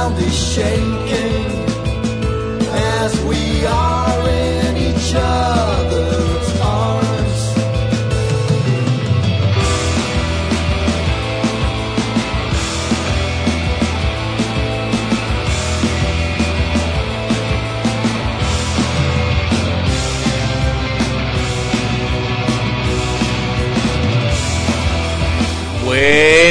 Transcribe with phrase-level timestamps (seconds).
[0.00, 1.29] Ground is shaking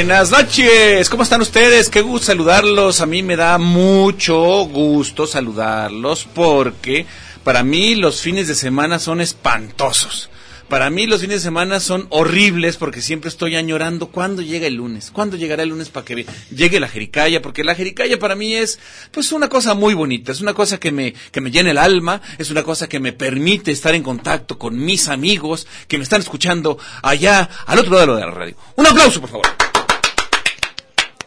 [0.00, 1.90] Buenas noches, ¿cómo están ustedes?
[1.90, 3.02] Qué gusto saludarlos.
[3.02, 7.04] A mí me da mucho gusto saludarlos porque
[7.44, 10.30] para mí los fines de semana son espantosos.
[10.70, 14.76] Para mí los fines de semana son horribles porque siempre estoy añorando cuándo llega el
[14.76, 18.54] lunes, cuándo llegará el lunes para que llegue la jericaya, porque la jericaya para mí
[18.54, 18.78] es
[19.10, 22.22] pues una cosa muy bonita, es una cosa que me, que me llena el alma,
[22.38, 26.22] es una cosa que me permite estar en contacto con mis amigos que me están
[26.22, 28.56] escuchando allá al otro lado de la radio.
[28.76, 29.59] Un aplauso, por favor.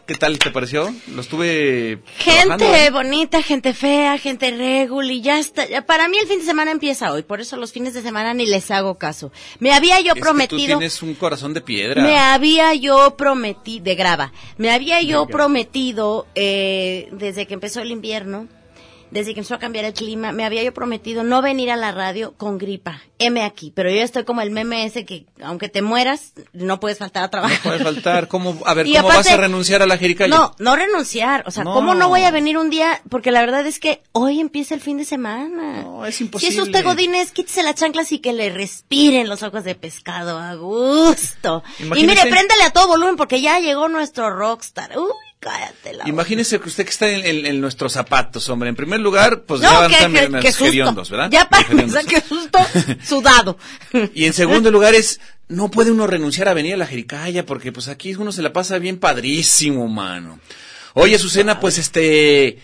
[0.06, 0.94] ¿Qué tal te pareció?
[1.14, 5.64] Lo estuve Gente bonita, gente fea, gente regul y ya está.
[5.86, 8.44] Para mí el fin de semana empieza hoy, por eso los fines de semana ni
[8.44, 9.32] les hago caso.
[9.60, 12.02] Me había yo Es que tú prometido, tienes un corazón de piedra.
[12.02, 17.90] me había yo prometido, de grava, me había yo prometido eh, desde que empezó el
[17.90, 18.46] invierno,
[19.10, 21.92] desde que empezó a cambiar el clima, me había yo prometido no venir a la
[21.92, 23.00] radio con gripa.
[23.20, 26.98] M aquí, pero yo estoy como el meme ese que aunque te mueras, no puedes
[26.98, 27.58] faltar a trabajar.
[27.64, 28.28] No puede faltar.
[28.28, 30.34] ¿Cómo, a ver, Y ¿cómo aparte- vas a renunciar a la jericaya?
[30.36, 31.44] No, no renunciar.
[31.46, 31.74] O sea, No.
[31.74, 33.00] ¿cómo no voy a venir un día?
[33.08, 35.82] Porque la verdad es que hoy empieza el fin de semana.
[35.82, 36.54] No, es Si imposible.
[36.56, 40.54] es usted Godínez, quítese las chanclas y que le respiren los ojos de pescado a
[40.56, 41.62] gusto.
[41.78, 44.98] Y Imagínese- mire, préndale a todo volumen porque ya llegó nuestro rockstar.
[44.98, 45.06] Uy,
[45.44, 46.08] cállate la.
[46.08, 48.68] Imagínese que usted que está en, en- en nuestros zapatos, hombre.
[48.70, 51.10] En primer lugar, pues No, ya van a qué, estar qué, medio qué susto.
[51.16, 51.30] ¿verdad?
[51.30, 52.58] Ya para pensar que susto,
[53.06, 53.58] sudado.
[54.14, 57.70] Y en segundo lugar es, no puede uno renunciar a venir a la Jericaya porque
[57.72, 60.40] pues aquí uno se la pasa bien padrísimo, mano.
[60.94, 62.58] Oye, Azucena, pues este,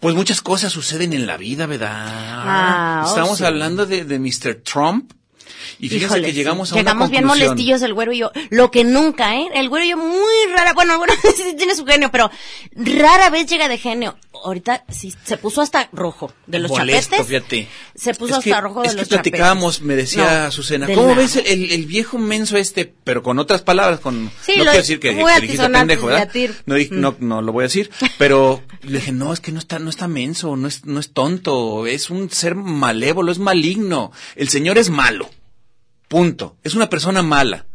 [0.00, 1.90] pues muchas cosas suceden en la vida, ¿verdad?
[1.92, 3.44] Ah, oh, Estamos sí.
[3.44, 4.56] hablando de, de Mr.
[4.62, 5.12] Trump.
[5.78, 6.36] Y fíjense Híjole, que sí.
[6.36, 8.30] llegamos a Llegamos una bien molestillos el güero y yo.
[8.50, 9.46] Lo que nunca, ¿eh?
[9.54, 10.72] El güero y yo muy rara.
[10.74, 12.30] Bueno, el güero sí tiene su genio, pero
[12.74, 14.16] rara vez llega de genio.
[14.44, 17.26] Ahorita sí se puso hasta rojo de los Molesto, chapetes.
[17.26, 17.68] fíjate.
[17.96, 19.86] Se puso Es que- hasta rojo de es que los platicábamos, chapetes.
[19.88, 21.14] me decía No, Susana, ¿cómo nada.
[21.16, 24.76] ves el, el viejo menso este, pero con otras palabras, con, Sí, no lo- quiero
[24.78, 26.30] decir que, que dijiste pendejo, ¿verdad?
[26.66, 29.58] No, di- no, no lo voy a decir, pero le dije, no, es que no
[29.58, 34.12] está, no está menso, no es, no es tonto, es un ser malévolo, es maligno,
[34.36, 35.28] el señor es malo,
[36.08, 37.66] punto, es una persona mala.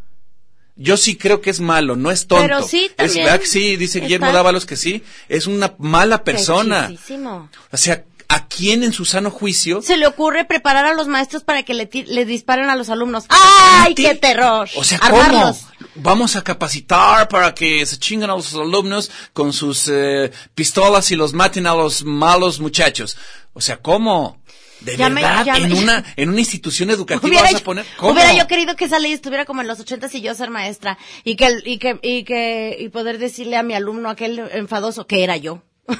[0.75, 2.43] Yo sí creo que es malo, no es tonto.
[2.43, 5.75] Pero sí, Es también verdad que sí, dice Guillermo está- Dávalos que sí, es una
[5.77, 6.91] mala persona.
[7.71, 11.43] O sea, ¿a quién en su sano juicio Se le ocurre preparar a los maestros
[11.43, 13.25] para que le, le disparen a los alumnos.
[13.29, 14.67] ¡Ay, qué terror!
[14.75, 15.57] O sea, Armarlos.
[15.59, 15.73] ¿cómo?
[15.95, 21.15] Vamos a capacitar para que se chinguen a los alumnos con sus eh, pistolas y
[21.15, 23.15] los maten a los malos muchachos.
[23.53, 24.41] O sea, ¿cómo?
[24.83, 25.45] ¿De Ya me- verdad?
[25.45, 27.85] ya ¿En, me- una, ¿En una institución educativa Hubiera, vas a poner?
[27.97, 28.11] ¿Cómo?
[28.13, 30.97] hubiera yo querido que esa ley estuviera como en los ochentas y yo ser maestra
[31.23, 35.07] y que, el- y que, y que, y poder decirle a mi alumno aquel enfadoso
[35.07, 35.63] que era yo.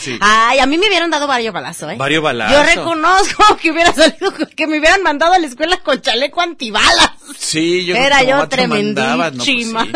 [0.00, 0.18] Sí.
[0.20, 1.96] Ay, a mí me hubieran dado varios balazos, ¿eh?
[1.96, 2.56] Varios balazos.
[2.56, 7.10] Yo reconozco que hubiera salido, que me hubieran mandado a la escuela con chaleco antibalas.
[7.38, 8.36] Sí, yo Era yo
[8.68, 9.44] mandabas, ¿no?
[9.44, 9.84] Pues tremendísima.
[9.84, 9.90] sí.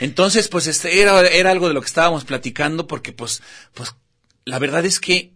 [0.00, 3.42] Entonces, pues este era, era algo de lo que estábamos platicando porque pues,
[3.74, 3.94] pues
[4.44, 5.32] la verdad es que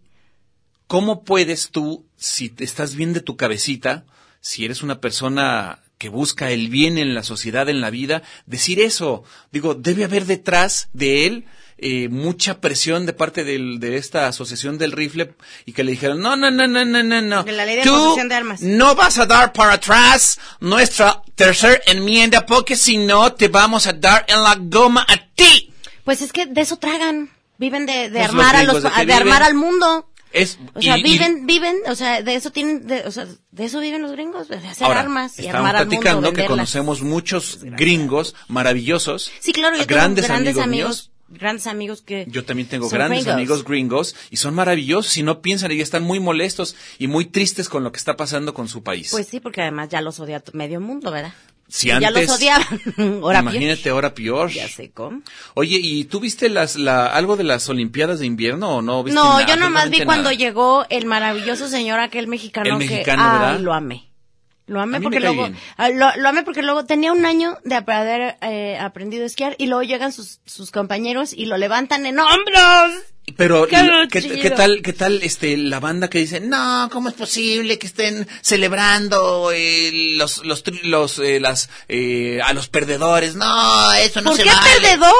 [0.87, 4.05] ¿cómo puedes tú, si te estás bien de tu cabecita,
[4.41, 8.79] si eres una persona que busca el bien en la sociedad, en la vida, decir
[8.79, 9.23] eso?
[9.51, 11.45] Digo, debe haber detrás de él
[11.79, 15.35] eh, mucha presión de parte del- de esta asociación del rifle
[15.65, 17.43] y que le dijeron, no, no, no, no, no, no, no.
[17.43, 18.61] De la ley de Tú de armas.
[18.63, 23.93] no vas a dar para atrás nuestra tercera enmienda porque si no te vamos a
[23.93, 25.71] dar en la goma a ti.
[26.03, 27.29] Pues es que de eso tragan.
[27.59, 30.09] Viven de, de Pues armar a los, de de armar al mundo.
[30.41, 33.25] Es, O sea, y- y- viven, viven, o sea, de eso tienen, de, o sea,
[33.51, 36.45] de eso viven los gringos, de hacer Ahora, armas y armar al mundo, platicando que
[36.45, 39.31] conocemos muchos gringos maravillosos.
[39.39, 41.11] Sí, claro, yo grandes tengo grandes amigos, amigos, míos.
[41.29, 43.33] grandes amigos que Yo también tengo grandes gringos.
[43.35, 47.67] amigos gringos y son maravillosos y no piensan y están muy molestos y muy tristes
[47.69, 49.09] con lo que está pasando con su país.
[49.11, 51.33] Pues sí, porque además ya los odia medio mundo, ¿verdad?
[51.69, 52.65] Si Y ya antes- los odiaban.
[53.23, 54.49] Ahora Imagínate ahora peor.
[54.51, 55.21] Ya sé cómo.
[55.53, 59.03] Oye, ¿y tú viste las, la, algo de las Olimpiadas de invierno o no?
[59.03, 59.45] ¿Viste No, nada?
[59.45, 63.59] yo nomás vi cuando llegó el maravilloso señor aquel mexicano, El que mexicano, ay, ¿verdad?
[63.59, 64.05] lo amé.
[64.65, 65.47] Lo amé porque luego
[65.77, 69.55] ah, lo, lo amé porque luego tenía un año de haber eh, aprendido a esquiar
[69.57, 72.91] y luego llegan sus, sus compañeros y lo levantan en hombros.
[73.35, 74.41] Pero Qué y- ¿qué, chido.
[74.41, 78.25] qué tal, qué tal, este, la banda que dice, no, cómo es posible que estén
[78.41, 83.35] celebrando eh, los, los, los, eh, las, eh, a los perdedores?
[83.35, 84.69] No, eso no ¿Por se qué vale.
[84.79, 85.13] perdedor?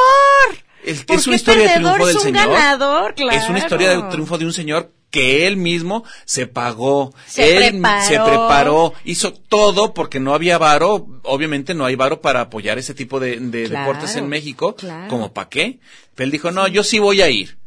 [0.85, 2.49] Es, ¿Por es qué una historia de triunfo del señor.
[2.49, 3.37] ganador, claro.
[3.37, 7.71] Es una historia de triunfo de un señor que él mismo se pagó, Se él
[7.73, 8.03] preparó.
[8.07, 12.93] se preparó, hizo todo porque no había varo, obviamente no hay varo para apoyar ese
[12.93, 14.75] tipo de, de Claro, deportes en México,
[15.09, 15.79] como para qué.
[16.15, 17.57] Pero él dijo, no, yo sí voy a ir.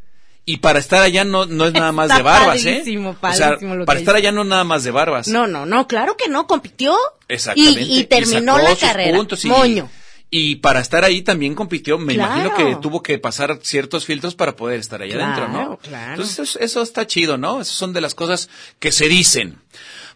[0.53, 3.17] Y para estar allá no, no es nada más Está de barbas, padrísimo, ¿eh?
[3.23, 5.29] O sea, padrísimo para estar allá no nada más de barbas.
[5.29, 6.97] No, no, no, claro que no, compitió.
[7.29, 7.83] Exactamente.
[7.83, 9.17] Y, y terminó sacó la carrera.
[9.17, 9.89] puntos y- Moño.
[10.33, 11.99] Y para estar ahí también compitió.
[11.99, 12.35] Me Claro.
[12.49, 15.77] imagino que tuvo que pasar ciertos filtros para poder estar allá Claro, adentro, ¿no?
[15.79, 16.11] claro.
[16.13, 17.61] Entonces eso, eso está chido, ¿no?
[17.61, 18.49] Esas son de las cosas
[18.79, 19.61] que se dicen.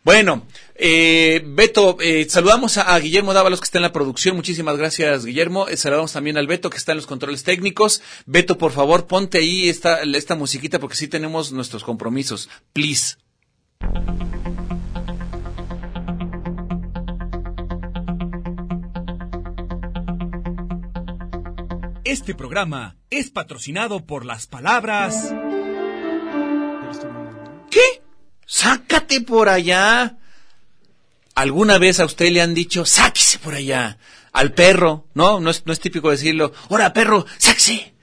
[0.04, 4.36] Bueno, eh, Beto, eh, saludamos a, a Guillermo Dávalos que está en la producción.
[4.36, 5.66] Muchísimas gracias, Guillermo.
[5.66, 8.02] Eh, saludamos también al Beto que está en los controles técnicos.
[8.26, 12.50] Beto, por favor, ponte ahí esta, esta musiquita porque sí tenemos nuestros compromisos.
[12.74, 13.16] Please.
[22.04, 25.34] Este programa es patrocinado por las palabras.
[27.70, 28.03] ¿Qué?
[28.46, 30.16] Sácate por allá.
[31.34, 33.98] ¿Alguna vez a usted le han dicho, sáquese por allá?
[34.32, 35.40] Al perro, ¿no?
[35.40, 37.93] No es, no es típico decirlo, ¡Hora, perro, sáquese!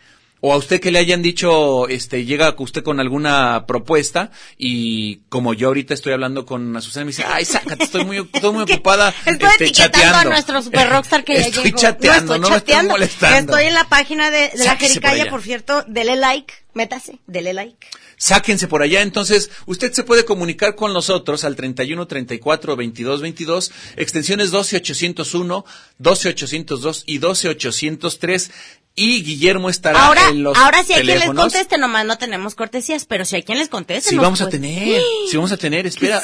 [0.44, 5.54] O a usted que le hayan dicho, este, llega usted con alguna propuesta y como
[5.54, 9.14] yo ahorita estoy hablando con Azucena, me dice, ay, sácate, estoy muy, estoy muy ocupada
[9.26, 10.18] Estoy este, etiquetando chateando.
[10.30, 11.78] a nuestro super rockstar que ya Estoy llegó.
[11.78, 13.54] chateando, no, estoy me estoy molestando.
[13.54, 15.84] Estoy en la página de, de la por Jericaya, por cierto.
[15.88, 17.88] Dele like, métase, dele like.
[18.18, 19.02] Sáquense por allá.
[19.02, 25.66] Entonces, usted se puede comunicar con nosotros al 31 34 22 22, extensiones 12 801,
[25.98, 28.52] 12 802 y 12 803.
[28.94, 32.56] Y Guillermo estará Ahora, en los ahora si hay quien les conteste, nomás no tenemos
[32.56, 35.58] cortesías, pero si hay quien les conteste, Sí vamos a puede- tener, sí vamos a
[35.58, 36.20] tener, espera,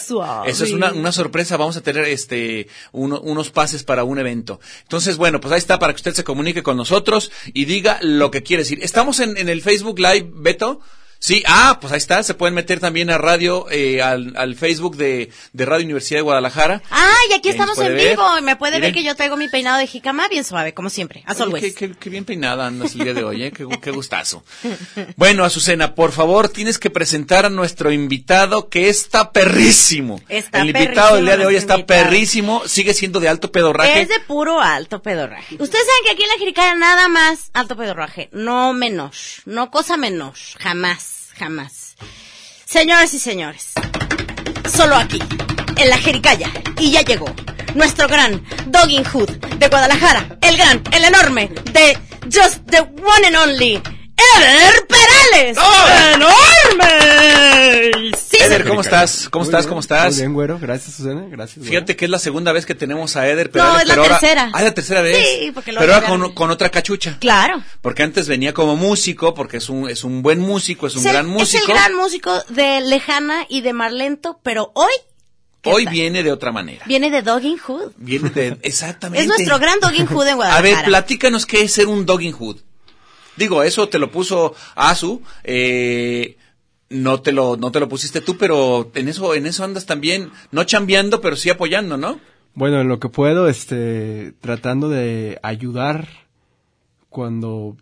[0.45, 4.59] eso es una, una sorpresa, vamos a tener este uno- unos pases para un evento.
[4.83, 8.31] Entonces, bueno, pues ahí está para que usted se comunique con nosotros y diga lo
[8.31, 8.79] que quiere decir.
[8.81, 10.81] Estamos en, en el Facebook Live, Beto.
[11.19, 14.95] Sí, ah, pues ahí está, se pueden meter también a radio, eh, al, al Facebook
[14.97, 16.81] de, de Radio Universidad de Guadalajara.
[16.91, 18.09] Ah, y aquí estamos en ver.
[18.11, 18.37] vivo.
[18.37, 21.23] y Me puede ver que yo traigo mi peinado de jicama bien suave, como siempre.
[21.25, 21.63] Always.
[21.63, 23.51] qué, qué- qué bien peinada andas el día de hoy, ¿eh?
[23.51, 24.43] qué, gu- qué gustazo.
[25.15, 30.21] Bueno, Azucena, por favor, tienes que presentar a nuestro invitado que está perrísimo.
[30.29, 32.03] Está el invitado del día de hoy está invitado.
[32.03, 34.01] perrísimo, sigue siendo de alto pedorraje.
[34.01, 35.55] Es de puro alto pedorraje.
[35.59, 39.97] Ustedes saben que aquí en la Jericaya nada más alto pedorraje, no menos, no cosa
[39.97, 41.06] menos, jamás,
[41.37, 41.95] jamás.
[42.65, 43.71] Señoras y señores,
[44.75, 45.19] solo aquí,
[45.77, 47.33] en la Jericaya, y ya llegó
[47.75, 53.35] nuestro gran Dogging Hood de Guadalajara, el gran, el enorme, de Just the One and
[53.35, 53.81] Only,
[54.35, 55.57] Eder Perales.
[56.15, 57.66] ¡Enorme!
[58.61, 58.69] Eder.
[58.69, 59.29] ¿cómo estás?
[59.29, 59.61] ¿Cómo Muy estás?
[59.65, 60.13] bien, ¿Cómo estás?
[60.13, 60.59] Muy bien, güero.
[60.59, 61.25] Gracias, Susana.
[61.29, 61.57] Gracias.
[61.57, 61.69] güero.
[61.71, 64.03] Fíjate que es la segunda vez que tenemos a Eder No, Perales, es la pero
[64.03, 64.51] ahora- tercera.
[64.53, 65.17] Ah, es la tercera vez.
[65.39, 67.17] Sí, porque luego Pero ahora con, con otra cachucha.
[67.19, 67.61] Claro.
[67.81, 71.05] Porque antes venía como músico, porque es un, es un buen músico, es un Es
[71.05, 71.63] el- gran músico.
[71.63, 74.91] Es el gran músico de Lejana y de Marlento, pero hoy
[75.61, 75.93] ¿qué Hoy tal?
[75.93, 76.85] viene de otra manera.
[76.85, 77.91] viene de Dogging Hood.
[77.97, 79.21] Viene de, exactamente.
[79.23, 80.77] Es nuestro gran Dogging Hood en A Guadalajara.
[80.77, 82.57] ver, platícanos qué es ser un dogging hood.
[83.35, 86.37] Digo, eso te lo puso Asu, eh,
[86.89, 90.29] no te lo, no te lo pusiste tú, pero en eso, en eso andas también,
[90.51, 92.19] no chambeando, pero sí apoyando, ¿no?
[92.53, 96.07] Bueno, en lo que puedo, este, tratando de ayudar
[97.09, 97.77] cuando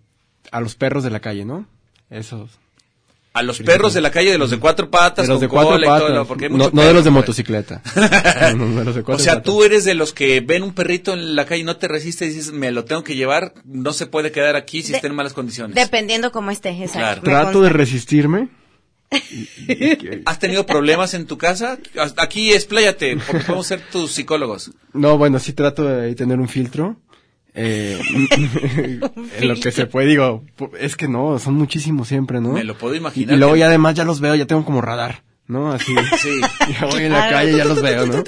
[0.52, 1.66] a los perros de la calle, ¿no?
[2.10, 2.50] Esos.
[3.34, 5.58] A los perros de la calle, de los de cuatro patas, De los de con
[5.58, 6.16] cuatro cola y todo patas.
[6.16, 7.14] lo- porque hay no, no de los de pues.
[7.22, 7.82] motocicleta.
[8.56, 9.44] No, no, de los de O sea, patas.
[9.44, 12.32] tú eres de los que ven un perrito en la calle y no te resistes
[12.32, 15.08] y dices, me lo tengo que llevar, no se puede quedar aquí si De- está
[15.08, 15.76] en malas condiciones.
[15.76, 17.00] Dependiendo cómo esté, exacto.
[17.00, 17.22] Claro.
[17.24, 17.62] Trato consta.
[17.64, 18.48] de resistirme.
[19.32, 21.78] Y- y- ¿Has tenido problemas en tu casa?
[22.18, 24.72] Aquí expláyate, porque podemos ser tus psicólogos.
[24.94, 26.98] No, bueno, sí trato de tener un filtro.
[27.58, 27.98] Eh,
[29.40, 30.44] en lo que se puede, digo,
[30.80, 32.52] es que no, son muchísimos siempre, ¿no?
[32.54, 33.36] Me lo puedo Y, imaginar.
[33.36, 35.72] y luego ya además ya los veo, ya tengo como radar, ¿no?
[35.72, 35.94] Así.
[36.22, 36.42] Sí.
[36.80, 38.24] Ya voy en la Ah, calle, tu, ya los veo, ¿no?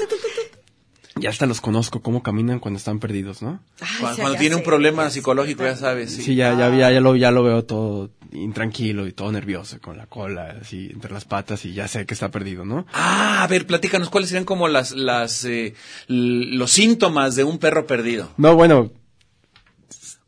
[1.20, 3.60] Ya hasta los conozco, cómo caminan cuando están perdidos, ¿no?
[3.82, 6.14] Ay, Cuando, sí, cuando tiene un problema psicológico, ya sabes.
[6.14, 6.22] Sí.
[6.24, 9.98] Sí, ya, ya, ya, ya lo, ya lo veo todo intranquilo y todo nervioso, con
[9.98, 12.86] la cola así entre las patas y ya sé que está perdido, ¿no?
[12.94, 15.74] Ah, a ver, platícanos, ¿cuáles serían como las, las, eh,
[16.08, 18.30] los síntomas de un perro perdido?
[18.38, 18.92] No, bueno,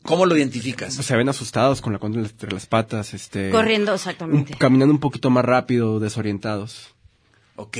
[0.02, 0.94] ¿Cómo lo identificas?
[0.94, 3.50] se ven asustados con la cola entre las patas, este...
[3.50, 4.54] Corriendo, un- exactamente.
[4.58, 6.94] caminando un poquito más rápido, desorientados.
[7.62, 7.78] Ok,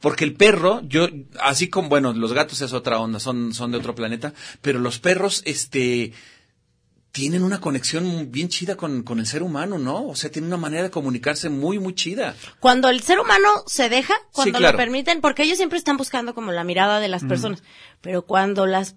[0.00, 1.08] porque el perro, yo,
[1.40, 4.98] así como, bueno, los gatos es otra onda, son, son de otro planeta, pero los
[4.98, 6.12] perros, este,
[7.12, 10.06] tienen una conexión bien chida con, con el ser humano, ¿no?
[10.08, 12.34] O sea, tienen una manera de comunicarse muy, muy chida.
[12.58, 14.72] Cuando el ser humano se deja, cuando claro.
[14.72, 17.62] lo permiten, porque ellos siempre están buscando como la mirada de las personas,
[18.00, 18.96] pero cuando las,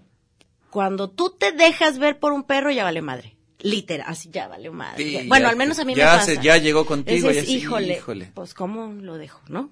[0.71, 3.35] cuando tú te dejas ver por un perro, ya vale madre.
[3.59, 5.03] Literal, así ya vale madre.
[5.03, 6.25] Sí, bueno, ya al menos a mí ya me pasa.
[6.25, 8.31] se- ya llegó contigo, ya sí, híjole, híjole.
[8.33, 9.71] pues cómo lo dejo, ¿no?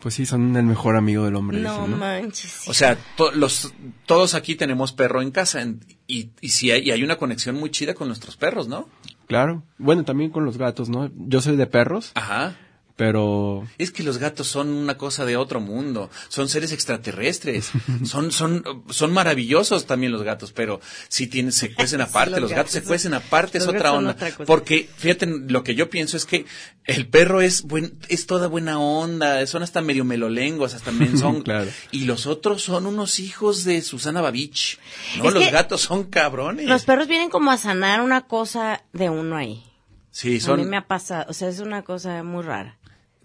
[0.00, 1.58] Pues sí, son el mejor amigo del hombre.
[1.58, 1.96] No dicen, ¿no?
[1.96, 2.50] manches.
[2.50, 2.70] sí.
[2.70, 3.74] O sea, to- los,
[4.06, 7.56] todos aquí tenemos perro en casa en- y, y sí hay, y hay una conexión
[7.56, 8.88] muy chida con nuestros perros, ¿no?
[9.26, 9.64] Claro.
[9.76, 11.10] Bueno, también con los gatos, ¿no?
[11.16, 12.56] Yo soy de perros, Ajá.
[12.98, 17.70] Pero Es que los gatos son una cosa de otro mundo, son seres extraterrestres,
[18.04, 22.50] son, son, son maravillosos también los gatos, pero si tienen, se cuecen aparte, los los,
[22.52, 24.10] gatos se cuecen son- aparte, es otra son onda.
[24.10, 24.32] otra.
[24.44, 26.44] Porque, fíjate, lo que yo pienso es que
[26.86, 31.70] el perro es buen, es toda buena onda, son hasta medio melolenguas, hasta menzón, Claro.
[31.92, 34.80] y los otros son unos hijos de Susana Babich,
[35.18, 35.28] ¿no?
[35.28, 36.66] Es los gatos son cabrones.
[36.66, 39.62] Los perros vienen como a sanar una cosa de uno ahí.
[40.10, 42.77] sí, A mí son, me ha pasado, o sea, es una cosa muy rara.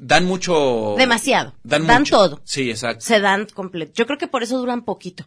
[0.04, 0.96] Dan mucho.
[0.98, 1.54] Demasiado.
[1.64, 2.16] Dan, Dan mucho.
[2.18, 2.42] todo.
[2.44, 3.04] Sí, exacto.
[3.06, 3.94] Se dan completo.
[3.96, 5.26] Yo creo que por eso duran poquito.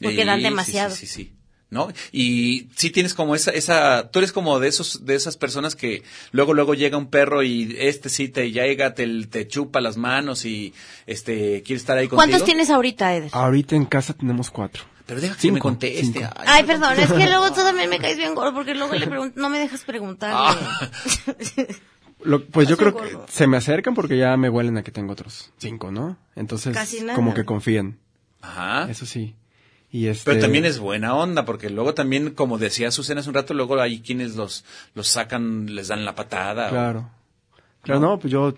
[0.00, 0.94] Porque dan demasiado.
[0.94, 1.34] Sí, sí, sí, sí.
[1.70, 1.88] ¿No?
[2.12, 6.02] Y sí tienes como esa, esa, tú eres como de esos, de esas personas que
[6.30, 10.46] luego, luego llega un perro y este sí te llega, te, te chupa las manos
[10.46, 10.72] y
[11.06, 12.26] este, quiere estar ahí contigo.
[12.26, 13.30] ¿Cuántos tienes ahorita, Eder?
[13.34, 14.84] ahorita en casa tenemos cuatro.
[15.04, 16.26] Pero deja que me conteste.
[16.36, 19.38] Ay, perdón, es que luego tú también me caes bien gordo porque luego le pregunto,
[19.38, 20.36] no me dejas preguntarle.
[20.70, 20.90] Ah.
[22.22, 23.26] Lo- pues yo creo gordo.
[23.26, 26.16] que se me acercan porque ya me huelen a que tengo otros cinco, ¿no?
[26.36, 27.14] Entonces, Casi nada.
[27.14, 27.98] como que confían.
[28.40, 28.90] Ajá.
[28.90, 29.34] Eso sí.
[29.90, 33.34] Y este, Pero también es buena onda, porque luego también, como decía Susana hace un
[33.34, 36.66] rato, luego hay quienes los, los sacan, les dan la patada.
[36.66, 37.10] o- Claro.
[37.82, 38.54] Claro, no, pues yo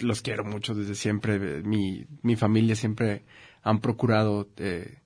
[0.00, 1.38] los quiero mucho desde siempre.
[1.62, 3.22] Mi, mi familia siempre
[3.62, 4.98] han procurado eh,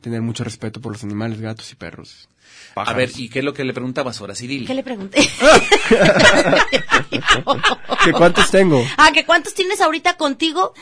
[0.00, 2.28] tener mucho respeto por los animales, gatos y perros.
[2.74, 4.66] A ver, ¿y qué es lo que le preguntabas ahora, Ciril?
[4.66, 5.18] ¿Qué le pregunté?
[8.04, 8.84] ¿Qué cuántos tengo?
[8.96, 10.74] ah, que cuántos tienes ahorita contigo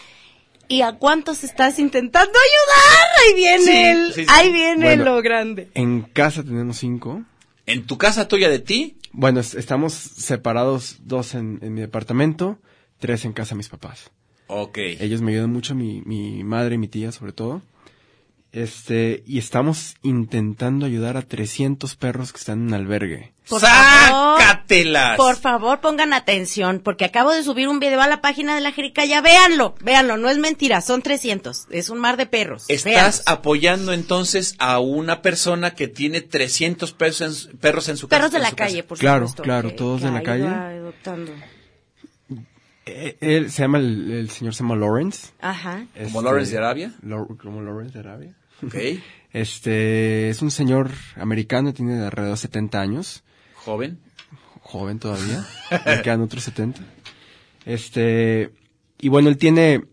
[0.68, 3.06] y a cuántos estás intentando ayudar.
[3.26, 4.30] Ahí viene Sí, el, sí, sí.
[4.30, 5.04] ahí viene Bueno.
[5.04, 5.71] lo grande.
[5.75, 7.23] En casa tenemos cinco.
[7.66, 8.97] ¿En tu casa tuya de ti?
[9.12, 12.59] Bueno, es- estamos separados dos en, en mi departamento,
[12.99, 14.11] tres en casa de mis papás.
[14.49, 14.78] Ok.
[14.78, 17.62] Ellos me ayudan mucho, mi, mi madre y mi tía sobre todo.
[18.54, 23.32] Este, y estamos intentando ayudar a 300 perros que están en un albergue.
[23.49, 25.16] Por favor, ¡Sácatelas!
[25.16, 28.70] Por favor, pongan atención, porque acabo de subir un video a la página de la
[28.70, 29.20] Jericaya.
[29.20, 31.66] Véanlo, véanlo, no es mentira, son 300.
[31.70, 32.64] Es un mar de perros.
[32.68, 33.23] Estás Véanlos.
[33.26, 38.20] apoyando entonces a una persona que tiene 300 perros en, su- perros en su casa.
[38.20, 38.68] Perros de en la su casa.
[38.70, 39.42] calle, por Claro, supuesto.
[39.42, 40.46] claro, que- todos que de la calle.
[40.46, 41.32] adoptando.
[42.87, 45.28] Eh, Él se llama, el, el señor se llama Lawrence.
[45.40, 45.87] Ajá.
[45.94, 46.92] ¿Como Este, Lawrence de Arabia?
[47.02, 48.34] Lau- como Lawrence de Arabia.
[48.62, 48.75] Ok.
[49.34, 53.25] Este, es un señor americano, tiene alrededor de 70 años.
[53.56, 53.99] Joven.
[54.61, 55.44] joven todavía,
[55.87, 56.80] le quedan otros 70.
[57.66, 58.52] Este,
[58.96, 59.88] y bueno, él tiene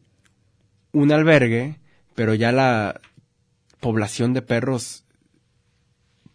[0.91, 1.79] un albergue,
[2.13, 3.01] pero ya la
[3.79, 5.05] población de perros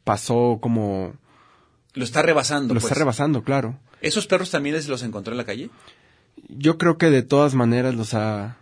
[0.03, 1.15] pasó como,
[1.95, 2.75] Lo está rebasando.
[2.75, 2.91] lo pues.
[2.91, 3.79] está rebasando, claro.
[4.01, 5.71] ¿Esos perros también los encontró en la calle?
[6.49, 8.59] Yo creo que de todas maneras los ha,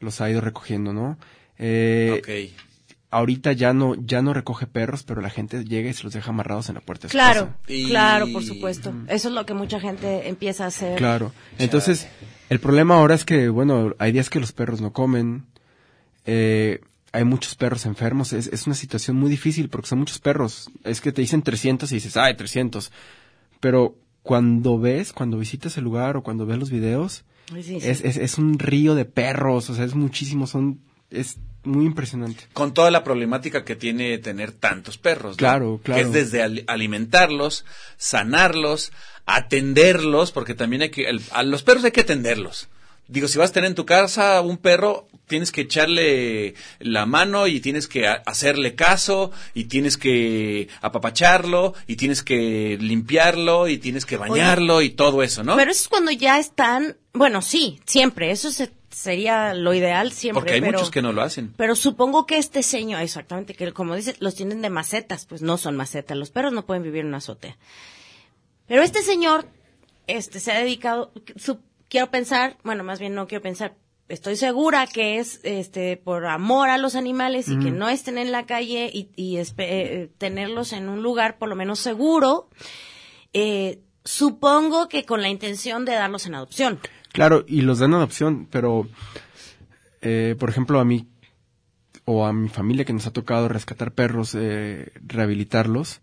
[0.00, 1.18] los ha ido recogiendo, ¿no?
[1.58, 2.65] Eh, ok.
[3.16, 6.30] Ahorita ya no, ya no recoge perros, pero la gente llega y se los deja
[6.30, 7.58] amarrados en la puerta de su Claro, casa.
[7.68, 8.92] Y- claro, por supuesto.
[9.08, 10.96] Eso es lo que mucha gente empieza a hacer.
[10.98, 11.32] Claro.
[11.58, 12.08] Entonces,
[12.50, 15.46] el problema ahora es que, bueno, hay días que los perros no comen,
[16.24, 16.80] eh,
[17.12, 20.68] hay muchos perros enfermos, es, es una situación muy difícil porque son muchos perros.
[20.84, 22.92] Es que te dicen 300 y dices, ay, 300.
[23.60, 27.76] Pero cuando ves, cuando visitas el lugar o cuando ves los videos, Sí, sí.
[27.76, 30.80] es, es, es un río de perros, o sea, es muchísimo, son,
[31.10, 32.44] es muy impresionante.
[32.52, 35.32] Con toda la problemática que tiene tener tantos perros.
[35.32, 35.36] ¿no?
[35.36, 36.00] Claro, claro.
[36.00, 37.64] Que es desde al- alimentarlos,
[37.96, 38.92] sanarlos,
[39.26, 42.68] atenderlos, porque también hay que, el- a los perros hay que atenderlos.
[43.08, 47.46] Digo, si vas a tener en tu casa un perro, tienes que echarle la mano
[47.46, 54.06] y tienes que hacerle caso y tienes que apapacharlo y tienes que limpiarlo y tienes
[54.06, 55.54] que bañarlo y todo eso, ¿no?
[55.56, 60.40] Pero eso es cuando ya están, bueno, sí, siempre, eso se- sería lo ideal siempre.
[60.40, 61.52] porque hay pero, muchos que no lo hacen.
[61.56, 65.58] Pero supongo que este señor, exactamente, que como dices, los tienen de macetas, pues no
[65.58, 67.58] son macetas, los perros no pueden vivir en una azotea.
[68.66, 69.46] Pero este señor,
[70.06, 71.60] este, se ha dedicado, su-
[71.90, 73.74] quiero pensar, bueno, más bien no quiero pensar,
[74.08, 78.32] estoy segura que es, este, por amor a los animales y que no estén en
[78.32, 82.48] la calle y, y espe- eh, tenerlos en un lugar por lo menos seguro,
[83.34, 86.80] eh, supongo que con la intención de darlos en adopción.
[87.16, 88.86] Claro, y los dan adopción, pero,
[90.02, 91.08] eh, por ejemplo, a mí
[92.04, 96.00] o a mi familia que nos ha tocado rescatar perros, eh, rehabilitarlos,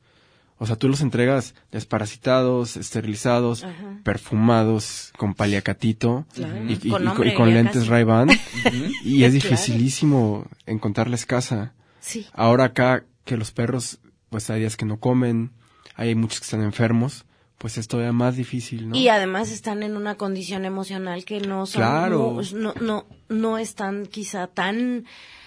[0.57, 3.99] o sea, tú los entregas desparasitados, esterilizados, Ajá.
[4.03, 6.65] perfumados, con paliacatito Claro.
[6.67, 7.87] y, y- Con y nombre, y con ya lentes.
[7.87, 8.29] Ray-Ban,
[9.03, 9.33] y es Claro.
[9.33, 11.73] dificilísimo encontrarles casa.
[11.99, 12.25] Sí.
[12.33, 15.51] Ahora acá que los perros, pues hay días que no comen,
[15.95, 17.25] hay muchos que están enfermos,
[17.63, 18.95] pues es todavía más difícil, ¿no?
[18.97, 22.41] Y además están en una condición emocional que no son, Claro.
[22.51, 25.05] no, no, no, no están quizá tan,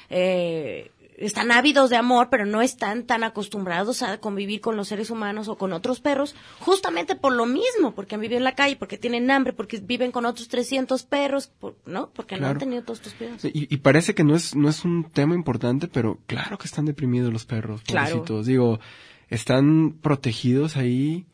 [0.08, 5.11] eh, están ávidos de amor, pero no están tan acostumbrados a convivir con los seres
[5.11, 8.76] humanos o con otros perros, justamente por lo mismo, porque han vivido en la calle,
[8.76, 12.08] porque tienen hambre, porque viven con otros 300 perros, por- ¿no?
[12.14, 12.58] Porque no han Claro.
[12.61, 13.44] tenido todos estos cuidados.
[13.44, 16.87] Y, y parece que no es, no es un tema importante, pero claro que están
[16.87, 18.08] deprimidos los perros, Claro.
[18.23, 18.46] pobrecitos.
[18.46, 18.80] Digo,
[19.28, 21.26] están protegidos ahí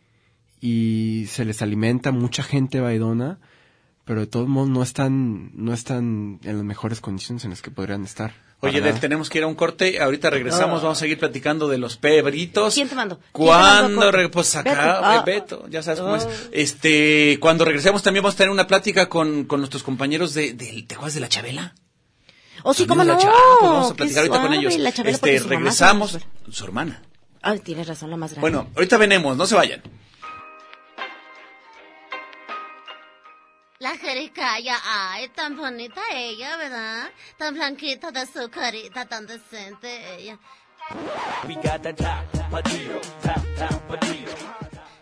[0.62, 3.38] y se les alimenta mucha gente vaidona,
[4.04, 7.72] pero de todos modos no están, no están en las mejores condiciones en las que
[7.72, 8.32] podrían estar.
[8.60, 10.00] Oye, Del, tenemos que ir a un corte.
[10.00, 10.82] Ahorita regresamos.
[10.82, 12.74] Vamos a seguir platicando de los pebritos.
[12.74, 13.16] ¿Quién te mandó?
[13.18, 15.04] ¿Quién te Cuando pues acá, Beto.
[15.04, 15.22] Ah.
[15.26, 16.24] Beto, ya sabes cómo es.
[16.26, 16.30] Oh.
[16.52, 20.84] Este, cuando regresemos también vamos a tener una plática con, con nuestros compañeros de, de-
[20.86, 21.74] ¿te acuerdas de la Chabela?
[22.62, 23.10] Oh, sí, cómo no.
[23.10, 24.78] de la Cha- ah, pues vamos a platicar ahorita con ellos.
[24.78, 27.02] la Chabela, este, su regresamos, su hermana.
[27.42, 28.42] Ay, tienes razón, la más grande.
[28.42, 29.82] Bueno, ahorita venemos, no se vayan.
[33.82, 37.10] La jericaya, ay, tan bonita ella, ¿verdad?
[37.36, 40.38] Tan blanquita de su carita, tan decente ella.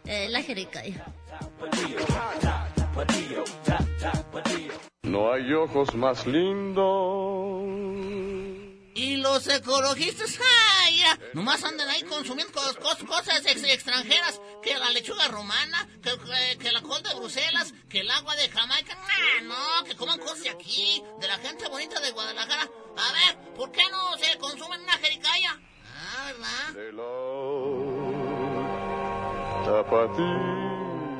[0.06, 1.04] Eh, la jericaya.
[5.02, 7.60] No hay ojos más lindos.
[9.02, 10.38] Y los ecologistas,
[10.84, 15.88] ay, ya, nomás andan ahí consumiendo cos- cos- cosas ex- extranjeras, que la lechuga romana,
[16.02, 19.96] que, que- que la col de Bruselas, que el agua de Jamaica, nah, no, que
[19.96, 22.68] coman cosas de aquí, de la gente bonita de Guadalajara.
[22.98, 25.58] A ver, ¿por qué no se consumen una jericaya?
[25.86, 26.74] Ah, ¿verdad?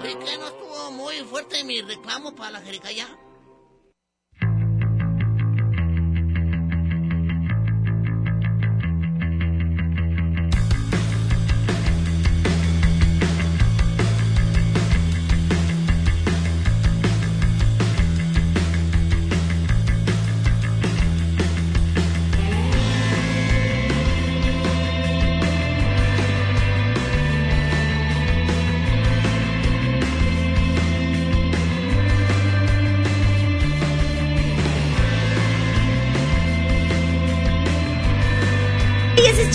[0.02, 3.06] Oye, ¿qué no estuvo muy fuerte mi reclamo para la jericaya?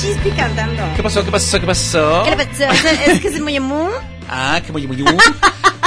[0.05, 0.83] Chispi cantando.
[0.95, 1.25] ¿Qué pasó?
[1.25, 1.59] ¿Qué pasó?
[1.59, 2.23] ¿Qué pasó?
[2.25, 2.63] ¿Qué le pasó?
[3.07, 3.57] Es que es muy.
[4.29, 4.87] Ah, qué muy.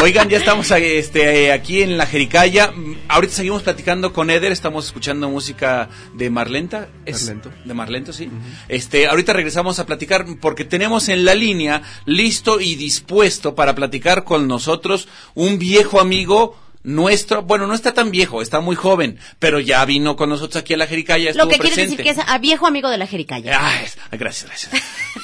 [0.02, 2.72] Oigan, ya estamos este, aquí en la Jericaya.
[3.07, 6.88] Ahorita seguimos platicando con Eder, estamos escuchando música de Marlenta.
[7.04, 7.22] ¿Es?
[7.22, 7.50] Marlento.
[7.64, 8.28] De Marlento, sí.
[8.68, 14.24] Este, ahorita regresamos a platicar porque tenemos en la línea listo y dispuesto para platicar
[14.24, 16.57] con nosotros un viejo amigo
[16.88, 17.42] nuestro.
[17.42, 20.77] Bueno, no está tan viejo, está muy joven, pero ya vino con nosotros aquí a
[20.77, 21.90] la Jericaya, Lo que quiere presente.
[21.96, 23.59] decir que es a viejo amigo de la Jericaya.
[23.61, 23.87] Ay,
[24.18, 24.83] gracias, gracias.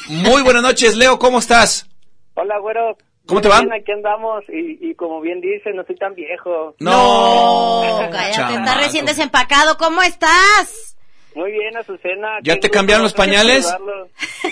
[0.08, 1.88] Muy buenas noches, Leo, ¿cómo estás?
[2.34, 2.96] Hola, güero.
[3.26, 3.60] ¿Cómo te va?
[3.60, 6.74] bien, aquí andamos y, y como bien dice, no soy tan viejo.
[6.78, 9.78] No, cállate, está recién desempacado.
[9.78, 10.93] ¿Cómo estás?
[11.34, 12.38] Muy bien, Azucena.
[12.42, 13.66] ¿Ya te cambiaron los pañales?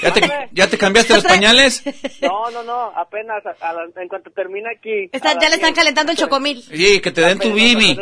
[0.02, 0.48] ¿Ya te, Mande.
[0.52, 1.82] ya te cambiaste los pañales?
[2.20, 5.08] No, no, no, apenas a- a la- en cuanto termine aquí.
[5.12, 5.76] Está- ya le están 10.
[5.76, 6.62] calentando el chocomil.
[6.62, 7.96] Sí, que te den tu bibi.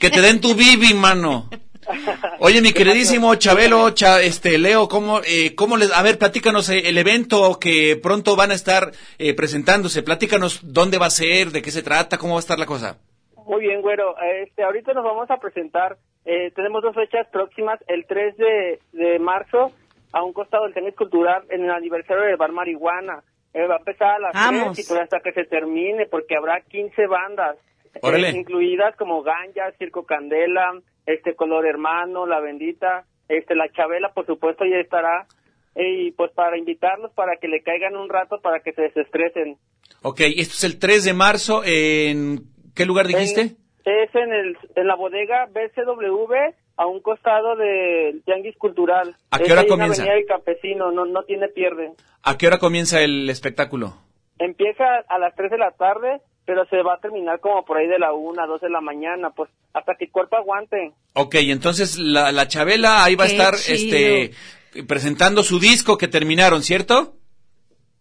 [0.00, 1.50] Que te den tu bibi, mano.
[2.40, 6.88] Oye, mi queridísimo Chabelo, Cha- este, Leo, ¿cómo, eh, cómo les, a ver, platícanos eh,
[6.88, 11.62] el evento que pronto van a estar eh, presentándose, platícanos dónde va a ser, de
[11.62, 12.98] qué se trata, cómo va a estar la cosa.
[13.46, 14.14] Muy bien, güero.
[14.44, 15.96] Este, ahorita nos vamos a presentar.
[16.30, 17.80] Eh, tenemos dos fechas próximas.
[17.88, 19.72] El 3 de, de marzo,
[20.12, 23.22] a un costado del tenis cultural, en el aniversario del bar Marihuana.
[23.54, 24.76] Eh, va a empezar a las Vamos.
[24.76, 27.56] 3 y hasta que se termine, porque habrá 15 bandas.
[27.94, 34.26] eh, incluidas como Ganja, Circo Candela, este Color Hermano, La Bendita, este La Chabela, por
[34.26, 35.26] supuesto, ya estará.
[35.74, 39.56] Eh, y pues para invitarlos para que le caigan un rato para que se desestresen.
[40.02, 42.40] Ok, esto es el 3 de marzo, ¿en
[42.74, 43.40] qué lugar dijiste?
[43.40, 46.34] En- es en, el, en la bodega BCW,
[46.76, 49.16] a un costado del Tianguis Cultural.
[49.30, 50.02] ¿A qué hora comienza?
[50.02, 51.92] Avenida del Campesino, no, no tiene pierde.
[52.22, 53.94] ¿A qué hora comienza el espectáculo?
[54.38, 57.88] Empieza a las 3 de la tarde, pero se va a terminar como por ahí
[57.88, 60.92] de la 1, 2 de la mañana, pues hasta que el cuerpo aguante.
[61.14, 63.96] Ok, entonces la, la Chabela ahí va a estar chido.
[63.96, 67.14] este presentando su disco que terminaron, ¿cierto?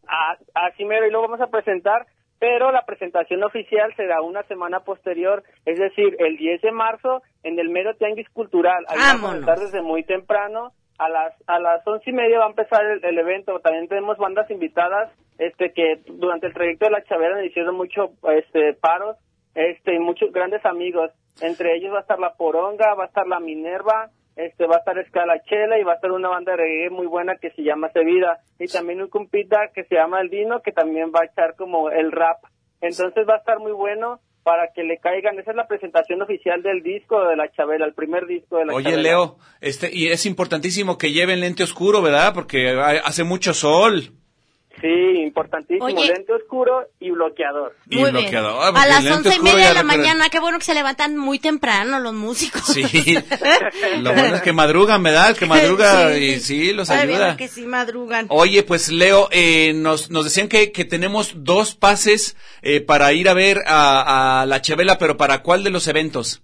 [0.08, 2.06] A- Así mero, y lo vamos a presentar,
[2.40, 7.60] pero la presentación oficial será una semana posterior, es decir, el 10 de marzo en
[7.60, 8.86] el mero Tianguis Cultural.
[8.88, 10.72] Ahí vamos a desde muy temprano.
[11.00, 13.60] A las a las once y media va a empezar el, el evento.
[13.60, 18.74] También tenemos bandas invitadas, este que durante el trayecto de la Chavera hicieron mucho este
[18.74, 19.16] paros,
[19.54, 21.12] este y muchos grandes amigos.
[21.40, 24.80] Entre ellos va a estar la Poronga, va a estar la Minerva, este va a
[24.80, 27.90] estar Escalachela y va a estar una banda de reggae muy buena que se llama
[27.92, 31.56] Sevida y también un compita que se llama El Dino que también va a echar
[31.56, 32.38] como el rap.
[32.82, 35.38] Entonces va a estar muy bueno para que le caigan.
[35.40, 38.74] Esa es la presentación oficial del disco de la Chabela, el primer disco de la
[38.74, 39.02] Oye, Chabela.
[39.02, 42.34] Leo, este y es importantísimo que lleven lente oscuro, ¿verdad?
[42.34, 44.12] Porque ha- hace mucho sol.
[44.80, 45.86] Sí, importantísimo.
[45.86, 46.08] Oye.
[46.14, 47.76] Lente oscuro y bloqueador.
[47.90, 48.24] Y Muy bien.
[48.26, 48.60] bloqueador.
[48.76, 51.40] Ah, A las once y media de la mañana, qué bueno que se levantan muy
[51.40, 52.62] temprano los músicos.
[52.66, 52.84] Sí.
[54.02, 55.36] Lo bueno es que madrugan, ¿verdad?
[55.36, 56.74] Que madruga Sí, y sí.
[56.74, 57.14] los Ay, ayuda.
[57.18, 58.28] mira que sí madrugan.
[58.30, 63.30] Oye, pues Leo, eh, nos, nos decían que, que tenemos dos pases eh, para ir
[63.30, 66.44] a ver a, a la Chabela, pero ¿para cuál de los eventos?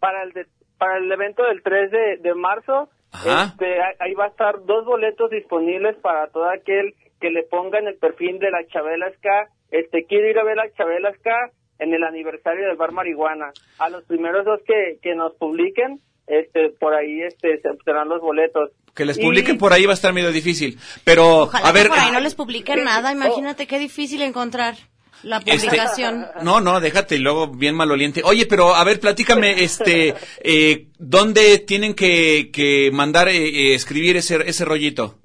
[0.00, 0.46] Para el de-
[0.78, 3.52] para el evento del 3 de, de marzo, Ajá.
[3.52, 7.78] este, ahí- ahí va a estar dos boletos disponibles para todo aquel que le ponga
[7.78, 9.48] en el perfil de la Chabela Ska.
[9.70, 11.36] Este, quiero ir a ver la Chabela Ska
[11.78, 13.52] en el aniversario del bar Marihuana.
[13.78, 18.20] A los primeros dos que, que nos publiquen, este, por ahí este, se serán los
[18.20, 18.70] boletos.
[18.94, 20.78] Que les Y- publiquen por ahí va a estar medio difícil.
[21.04, 23.12] Pero, Ojalá a ver, que por ahí eh, no les publiquen nada.
[23.12, 24.74] Imagínate qué difícil encontrar
[25.22, 26.26] la Este- publicación.
[26.42, 28.22] No, no, déjate y luego bien maloliente.
[28.24, 34.16] Oye, pero a ver, platícame, este, eh, ¿dónde tienen que, que mandar eh, eh, escribir
[34.16, 35.16] ese, ese rollito?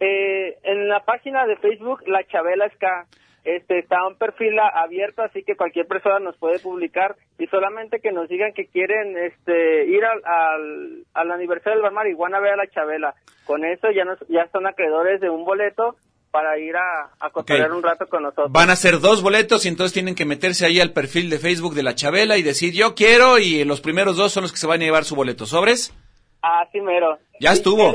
[0.00, 3.06] Eh, en la página de Facebook, La Chabela Ska,
[3.44, 8.10] este, está un perfil abierto, así que cualquier persona nos puede publicar y solamente que
[8.10, 12.52] nos digan que quieren este, ir al, al, al aniversario del Bar Marihuana a ver
[12.54, 13.14] a La Chabela.
[13.44, 15.96] Con eso ya, nos, ya son acreedores de un boleto
[16.32, 17.30] para ir a, a
[17.72, 18.52] un rato con nosotros.
[18.52, 21.74] Van a ser dos boletos y entonces tienen que meterse ahí al perfil de Facebook
[21.74, 24.66] de la Chabela y decir yo quiero y los primeros dos son los que se
[24.66, 25.46] van a llevar su boleto.
[25.46, 25.94] ¿Sobres?
[26.42, 27.18] Así mero.
[27.40, 27.94] Ya estuvo.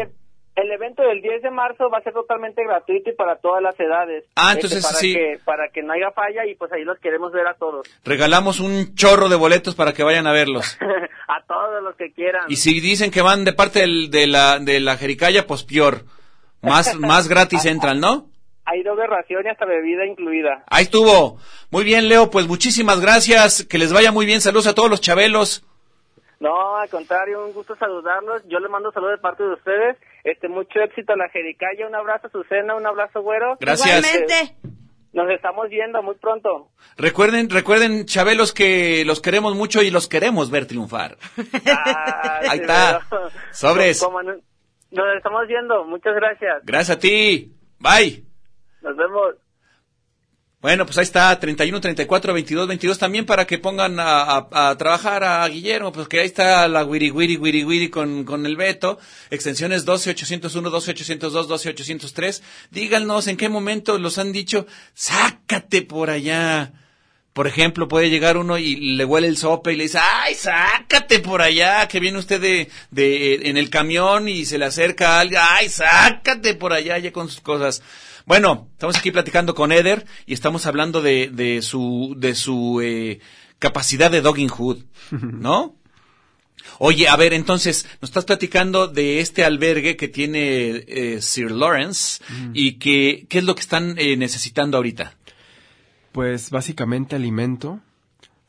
[0.56, 3.80] El, evento del 10 de marzo va a ser totalmente gratuito y para todas las
[3.80, 4.26] edades.
[4.36, 5.14] Ah, Este, entonces para sí.
[5.14, 7.88] Que, para que no haya falla y pues ahí los queremos ver a todos.
[8.06, 10.78] Regalamos un chorro de boletos para que vayan a verlos.
[11.28, 12.46] a todos los que quieran.
[12.50, 16.02] Y si dicen que van de parte del- de la de la Jericaya, pues peor.
[16.62, 18.28] Más más gratis entran, ¿no?
[18.66, 20.64] Hay doble ración y hasta bebida incluida.
[20.68, 21.40] Ahí estuvo.
[21.72, 23.66] Muy bien, Leo, pues muchísimas gracias.
[23.66, 24.40] Que les vaya muy bien.
[24.40, 25.66] Saludos a todos los chabelos.
[26.40, 28.44] No, al contrario, un gusto saludarlos.
[28.48, 29.98] Yo les mando saludos de parte de ustedes.
[30.24, 31.88] Este, mucho éxito a la Jericaya.
[31.88, 32.76] Un abrazo, Susana.
[32.76, 33.58] Un abrazo, güero.
[33.60, 34.00] Gracias.
[34.06, 34.56] Igualmente.
[35.14, 36.70] Nos estamos viendo muy pronto.
[36.96, 41.18] Recuerden, recuerden, chabelos, que los queremos mucho y los queremos ver triunfar.
[41.68, 43.02] Ah, Ahí sí, está.
[43.10, 44.02] pero- Sobres.
[44.02, 45.84] Como Nos estamos viendo.
[45.86, 46.64] Muchas gracias.
[46.64, 47.52] Gracias a ti.
[47.80, 48.24] Bye.
[48.82, 49.36] Nos vemos.
[50.62, 54.78] Bueno, pues ahí está, 31, 34, 22, 22 también para que pongan a, a- a
[54.78, 58.56] trabajar a Guillermo, pues que ahí está la wiri wiri wiri wiri con, con el
[58.56, 59.00] veto,
[59.32, 62.44] extensiones 12, 801, 12, 802, 12, 803.
[62.70, 66.74] Díganos en qué momento los han dicho, sácate por allá.
[67.34, 71.20] Por ejemplo, puede llegar uno y le huele el sope y le dice, ay, sácate
[71.22, 75.20] por allá, que viene usted de, de, en el camión y se le acerca a
[75.22, 77.82] alguien, ay, sácate por allá ya con sus cosas.
[78.32, 83.20] Bueno, estamos aquí platicando con Eder y estamos hablando de, de su, de su eh,
[83.60, 85.76] capacidad de dogging hood, ¿no?
[86.80, 92.24] Oye, a ver, entonces, nos estás platicando de este albergue que tiene eh, Sir Lawrence
[92.54, 95.14] y que, ¿qué es lo que están eh, necesitando ahorita?
[96.14, 97.82] Pues básicamente alimento.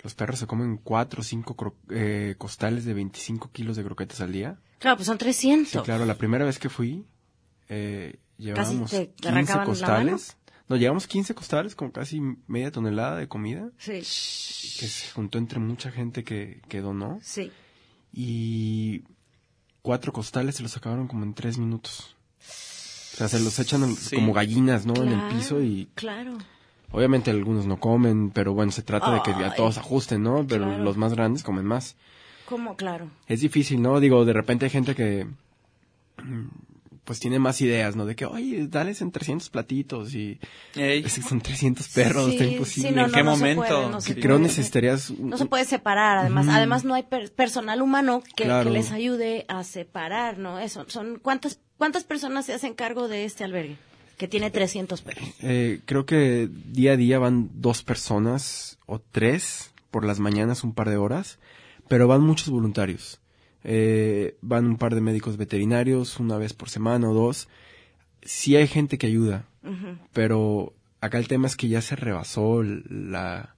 [0.05, 4.21] Los perros se comen cuatro o cinco cro- eh, costales de 25 kilos de croquetas
[4.21, 4.61] al día.
[4.79, 5.73] Claro, pues son 300.
[5.73, 7.05] Sí, claro, la primera vez que fui,
[8.43, 10.37] llevábamos te- te 15 arrancaban la costales.
[10.69, 13.93] No, llevamos 15 costales con casi media tonelada de comida Sí,
[14.79, 17.19] que se juntó entre mucha gente que, que donó.
[17.23, 17.51] sí.
[18.15, 19.03] Y
[19.83, 22.15] cuatro costales se los acabaron como en tres minutos.
[22.41, 24.17] O sea, se los echan Sí.
[24.17, 24.95] como gallinas, ¿no?
[25.03, 26.39] En el piso y Claro.
[26.91, 30.47] obviamente algunos no comen, pero bueno, se trata de que ya Ay, todos ajusten, ¿no?
[30.47, 30.83] Pero claro.
[30.85, 31.97] los más grandes comen más.
[32.47, 32.77] ¿Cómo?
[32.77, 33.11] Claro.
[33.27, 33.99] Es difícil, ¿no?
[34.01, 35.27] Digo, de repente hay gente que
[37.05, 38.07] pues tiene más ideas, ¿no?
[38.07, 40.39] De que, oye, dales en 300 platitos y
[40.75, 41.03] Ey.
[41.29, 42.93] son 300 perros, Sí, está sí, imposible.
[42.93, 43.63] no, ¿En no, qué no se momento?
[43.63, 44.49] puede, no se que creo puede.
[44.49, 45.11] necesitarías...
[45.11, 48.71] No se puede separar, además, además no hay per- personal humano que, Claro.
[48.71, 50.59] que les ayude a separar, ¿no?
[50.61, 53.77] Eso, son cuántas cuántas personas se hacen cargo de este albergue
[54.17, 55.25] que tiene 300 perros.
[55.41, 60.75] Eh, creo que día a día van dos personas o tres por las mañanas un
[60.75, 61.41] par de horas,
[61.89, 63.19] pero van muchos voluntarios.
[63.65, 67.49] Eh, van un par de médicos veterinarios una vez por semana o dos.
[68.23, 69.47] Sí hay gente que ayuda,
[70.13, 73.52] pero acá el tema es que ya se rebasó la,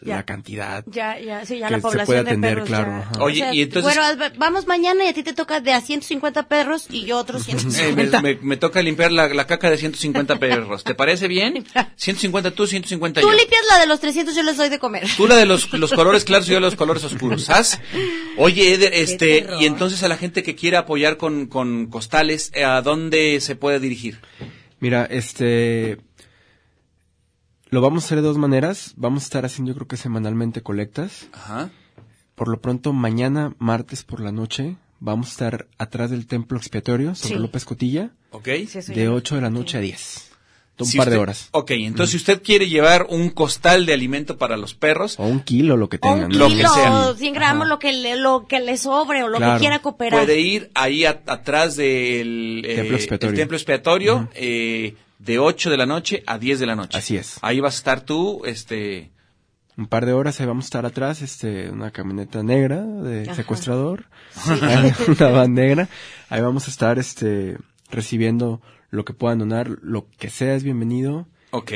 [0.00, 0.16] Ya.
[0.16, 0.84] la cantidad.
[0.86, 3.20] Ya, ya, sí, ya Que la se población puede de atender, perros claro, ya-.
[3.22, 6.86] Oye, y entonces- Bueno, vamos mañana y a ti te toca de a 150 perros
[6.88, 8.22] y yo otros Eh, me, 150.
[8.22, 10.84] me- me toca limpiar la, la caca de 150 perros.
[10.84, 11.64] ¿Te parece bien?
[11.96, 13.36] 150 tú, 150 Tú yo.
[13.36, 15.04] limpias la de los 300, yo les doy de comer.
[15.16, 17.80] Tú la de los, los colores claros y yo los colores oscuros, ¿sabes?
[18.36, 22.62] Oye, Eder, este, y entonces a la gente que quiera apoyar con, con costales, eh,
[22.64, 24.20] ¿a dónde se puede dirigir?
[24.78, 25.98] Mira, este...
[27.70, 28.94] Lo vamos a hacer de dos maneras.
[28.96, 31.28] Vamos a estar haciendo yo creo que semanalmente colectas.
[31.32, 31.70] Ajá.
[32.34, 37.14] Por lo pronto, mañana, martes por la noche, vamos a estar atrás del templo expiatorio
[37.14, 37.40] sobre Sí.
[37.40, 38.48] López Cotilla, ¿Ok?
[38.68, 40.24] Sí, de ya- 8 de la noche a 10.
[40.80, 41.48] Un Si par de horas.
[41.50, 45.40] Ok, entonces si usted quiere llevar un costal de alimento para los perros, O un
[45.40, 46.26] kilo, lo que tengan.
[46.26, 46.38] un ¿no?
[46.38, 46.92] Lo que kilo, sea.
[47.08, 49.54] o 100 gramos, lo que, le, lo que le sobre o lo Claro.
[49.54, 50.20] que quiera cooperar.
[50.24, 53.30] puede ir ahí a- atrás del eh, Templo expiatorio.
[53.32, 56.96] el templo expiatorio, eh, de 8 de la noche a 10 de la noche.
[56.98, 57.38] Así es.
[57.42, 59.12] Ahí vas a estar tú, este...
[59.76, 63.34] Un par de horas ahí vamos a estar atrás, este, una camioneta negra de Ajá.
[63.36, 64.06] secuestrador,
[65.08, 65.88] una van negra.
[66.28, 67.56] Ahí vamos a estar, este,
[67.88, 71.72] recibiendo lo que puedan donar, lo que sea es bienvenido Ok.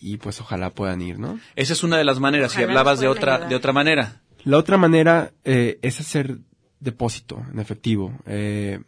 [0.00, 1.40] y pues ojalá puedan ir, ¿no?
[1.56, 2.52] Esa es una de las maneras.
[2.52, 3.48] Si hablabas de otra, ayudar.
[3.48, 4.22] de otra manera.
[4.44, 6.38] La otra manera eh, es hacer
[6.78, 8.12] depósito en efectivo.
[8.26, 8.78] Eh,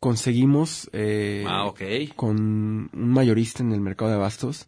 [0.00, 1.80] conseguimos eh, Ah, ok.
[2.16, 4.66] con un mayorista en el mercado de abastos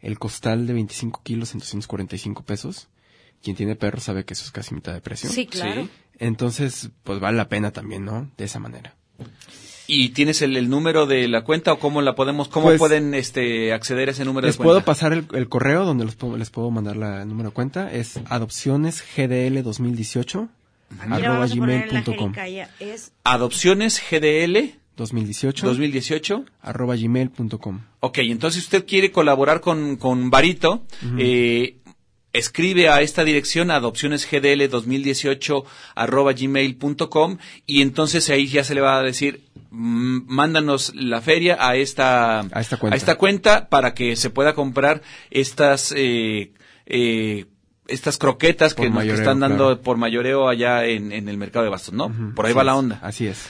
[0.00, 2.88] el costal de 25 kilos en 245 pesos.
[3.42, 5.28] Quien tiene perro sabe que eso es casi mitad de precio.
[5.30, 5.84] Sí, claro.
[5.84, 5.90] Sí.
[6.20, 8.28] Entonces, pues vale la pena también, ¿no?
[8.36, 8.94] De esa manera.
[9.86, 13.14] ¿Y tienes el, el número de la cuenta o cómo la podemos, cómo Pues, pueden
[13.14, 14.86] este acceder a ese número Les de puedo cuenta?
[14.86, 17.90] pasar el, el correo donde los puedo- les puedo mandar la, el número de cuenta.
[17.92, 20.48] Es adopcionesgdl2018 Mira,
[20.98, 22.32] arroba a gmail.com.
[22.80, 26.44] Es Adopciones GDL 2018 2018.
[26.60, 27.80] arroba gmail.com.
[28.00, 30.82] Ok, entonces si usted quiere colaborar con, con Barito,
[31.18, 31.76] eh,
[32.32, 39.02] escribe a esta dirección adopcionesgdl2018 arroba gmail.com y entonces ahí ya se le va a
[39.02, 43.16] decir mándanos la feria a esta A esta cuenta.
[43.16, 46.52] cuenta para que se pueda comprar estas eh,
[46.86, 47.46] eh,
[47.88, 49.82] estas croquetas que Por nos que mayoreo, están dando claro.
[49.82, 52.12] por mayoreo allá en, en el mercado de bastos, ¿no?
[52.34, 52.98] Por ahí así va la onda.
[53.02, 53.46] Así es.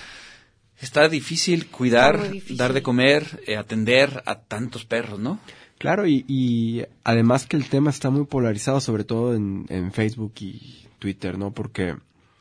[0.81, 2.57] Está difícil cuidar, Está muy difícil.
[2.57, 5.41] dar de comer, eh, atender a tantos perros, ¿no?
[5.79, 10.33] Claro, y, y además que el tema está muy polarizado, sobre todo en, en Facebook
[10.41, 11.51] y Twitter, ¿no?
[11.53, 11.97] Porque,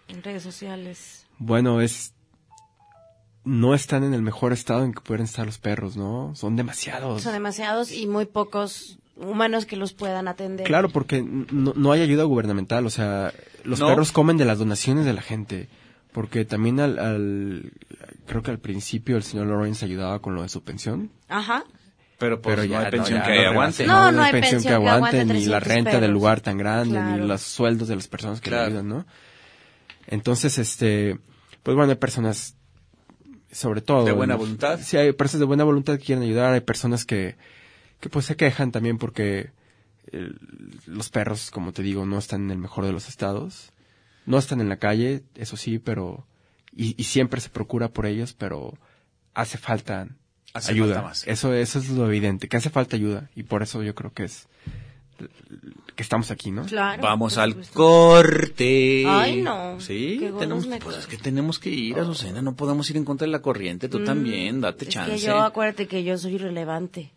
[0.08, 1.26] en redes sociales.
[1.38, 2.14] bueno, es...
[3.44, 6.34] No están en el mejor estado en que pueden estar los perros, ¿no?
[6.36, 7.22] Son demasiados.
[7.24, 10.66] Son demasiados y muy pocos humanos que los puedan atender.
[10.66, 13.88] Claro, porque no, no hay ayuda gubernamental, o sea, los No.
[13.88, 15.68] perros comen de las donaciones de la gente,
[16.12, 17.72] porque también al, al-
[18.26, 21.64] creo que al principio el señor Lawrence ayudaba con lo de su pensión, Ajá.
[22.20, 23.86] Pero pues pero no ya hay pensión ya que aguante.
[23.86, 27.22] No, no hay pensión que aguante ni la 300 renta del lugar tan grande, Claro.
[27.22, 28.64] ni los sueldos de las personas que Claro.
[28.64, 29.06] le ayudan, ¿no?
[30.08, 31.20] Entonces, este,
[31.64, 32.56] pues bueno, hay personas,
[33.52, 34.06] sobre todo.
[34.06, 34.40] De buena ¿no?
[34.40, 34.80] voluntad.
[34.82, 37.36] Sí, hay personas de buena voluntad que quieren ayudar, hay personas que,
[38.00, 39.52] que pues se quejan también porque
[40.86, 43.72] los perros, como te digo, no están en el mejor de los estados.
[44.26, 46.26] No están en la calle, eso sí, pero,
[46.76, 48.74] y, y siempre se procura por ellos, pero
[49.34, 50.08] hace falta
[50.54, 50.96] Hace ayuda.
[50.96, 51.28] falta más.
[51.28, 54.26] Eso, eso es lo evidente, que hace falta ayuda, y por eso yo creo que
[54.26, 54.48] es
[55.96, 56.64] que estamos aquí, ¿no?
[56.66, 57.02] Claro.
[57.02, 57.74] Vamos al supuesto.
[57.74, 59.04] corte.
[59.08, 59.80] Ay, no.
[59.80, 62.42] Sí, tenemos, me pues es que tenemos que ir, Azucena.
[62.44, 63.90] No podemos ir en contra de la corriente.
[63.90, 65.12] Tú también, date Mm, Es chance.
[65.14, 67.14] que yo, acuérdate que yo soy relevante.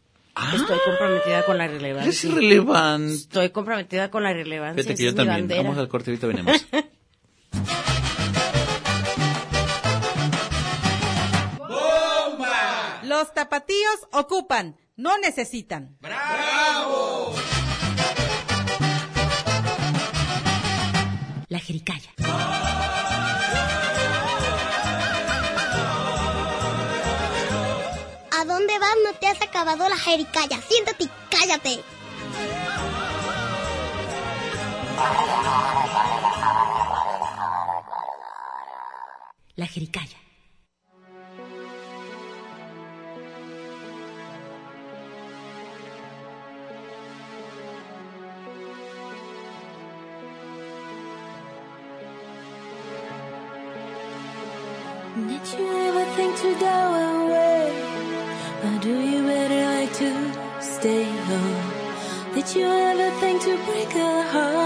[0.55, 2.09] Estoy comprometida con la relevancia.
[2.09, 3.15] Eres irrelevante.
[3.15, 4.83] Estoy comprometida con la relevancia.
[4.83, 5.41] Fíjate que yo es también.
[5.41, 5.63] bandera.
[5.63, 6.67] Vamos al corte, ahorita venimos.
[13.03, 15.99] Los tapatíos ocupan, no necesitan.
[21.49, 22.11] La jericaya.
[28.61, 28.97] Dónde vas?
[29.05, 30.61] No te has acabado la jericaya.
[30.61, 31.83] Siéntate y cállate.
[39.57, 40.17] La jericaya.
[55.17, 57.00] Did you ever think to go
[62.41, 64.60] Did you ever think to break a heart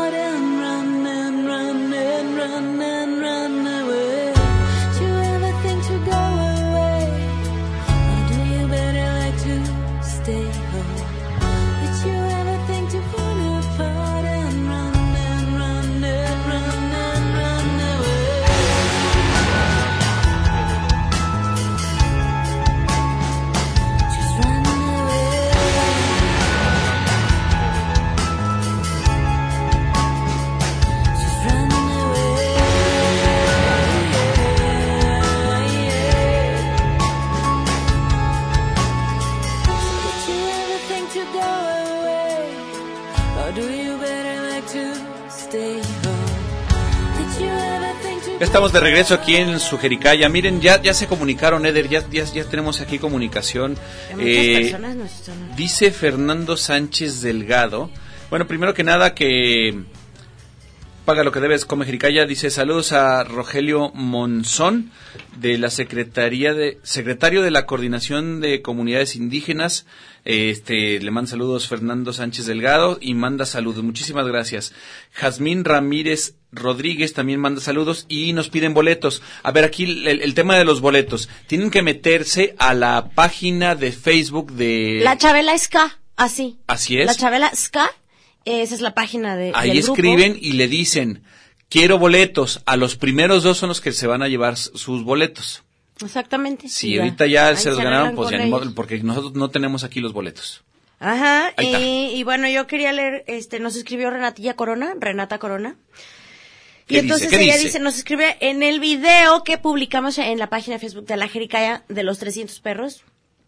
[48.54, 50.28] estamos de regreso aquí en su Jericaya.
[50.28, 53.76] Miren, ya, ya se comunicaron, Eder, ya, ya, ya tenemos aquí comunicación.
[54.16, 55.56] Eh, personas nos están...
[55.56, 57.90] Dice Fernando Sánchez Delgado.
[58.30, 59.82] Bueno, primero que nada que
[61.04, 62.26] paga lo que debes, come Jericaya.
[62.26, 64.90] Dice saludos a Rogelio Monzón
[65.36, 69.86] de la Secretaría de secretario de la Coordinación de Comunidades Indígenas.
[70.24, 73.84] Este le manda saludos Fernando Sánchez Delgado y manda saludos.
[73.84, 74.72] Muchísimas gracias.
[75.12, 79.20] Jazmín Ramírez Rodríguez también manda saludos y nos piden boletos.
[79.42, 81.28] A ver, aquí el, el tema de los boletos.
[81.46, 86.58] Tienen que meterse a la página de Facebook de La Chabela Ska, así.
[86.66, 87.06] Así es.
[87.06, 87.90] La Chabela Ska,
[88.44, 89.94] esa es la página de, Ahí del grupo.
[89.94, 91.22] escriben y le dicen,
[91.68, 92.62] quiero boletos.
[92.66, 95.62] A los primeros dos son los que se van a llevar sus boletos.
[96.02, 96.68] Exactamente.
[96.68, 99.50] Si Y ahorita ya Ahí se los ganaron, pues ya ni modo, porque nosotros no
[99.50, 100.62] tenemos aquí los boletos.
[101.00, 105.76] Ajá, y, y bueno, yo quería leer, este, nos escribió Renatilla Corona, Renata Corona.
[106.86, 107.64] ¿Qué Y entonces ella dice?
[107.66, 111.28] dice, nos escribe en el video que publicamos en la página de Facebook de la
[111.28, 113.02] Jericaya de los 300 perros.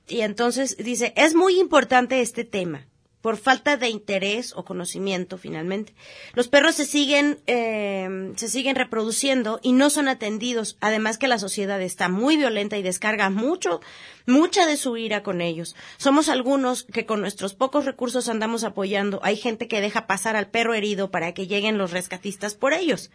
[0.08, 2.86] Y entonces dice, es muy importante este tema,
[3.26, 5.96] por falta de interés o conocimiento finalmente.
[6.34, 10.76] Los perros se siguen, eh, se siguen reproduciendo y no son atendidos.
[10.80, 13.80] Además que la sociedad está muy violenta y descarga mucho,
[14.26, 15.74] mucha de su ira con ellos.
[15.96, 19.18] Somos algunos que con nuestros pocos recursos andamos apoyando.
[19.24, 23.10] Hay gente que deja pasar al perro herido para que lleguen los rescatistas por ellos.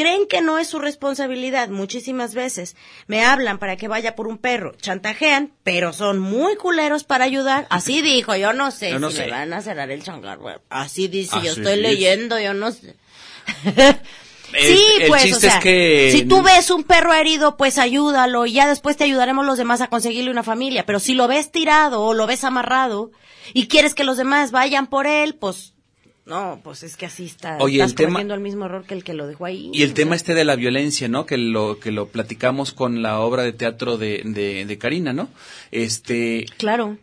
[0.00, 2.74] Creen que no es su responsabilidad muchísimas veces.
[3.06, 7.66] Me hablan para que vaya por un perro, chantajean, pero son muy culeros para ayudar.
[7.68, 9.24] Así dijo, yo no sé Yo no si sé.
[9.26, 10.38] me van a cerrar el changar.
[10.70, 12.96] Así dice, yo estoy leyendo, yo no sé.
[14.52, 17.78] El- sí, el pues, o sea, es que- si tú ves un perro herido, pues
[17.78, 20.84] ayúdalo y ya después te ayudaremos los demás a conseguirle una familia.
[20.86, 23.12] Pero si lo ves tirado o lo ves amarrado
[23.54, 25.74] y quieres que los demás vayan por él, pues
[26.30, 27.58] no, pues es que así está.
[27.58, 29.70] Oye, estás el tema- cometiendo el mismo error que el que lo dejó ahí.
[29.74, 30.16] Y el tema sea.
[30.16, 31.26] este de la violencia, ¿no?
[31.26, 35.28] Que lo, que lo platicamos con la obra de teatro de, de, de Karina, ¿no?
[35.70, 36.96] Este, Claro.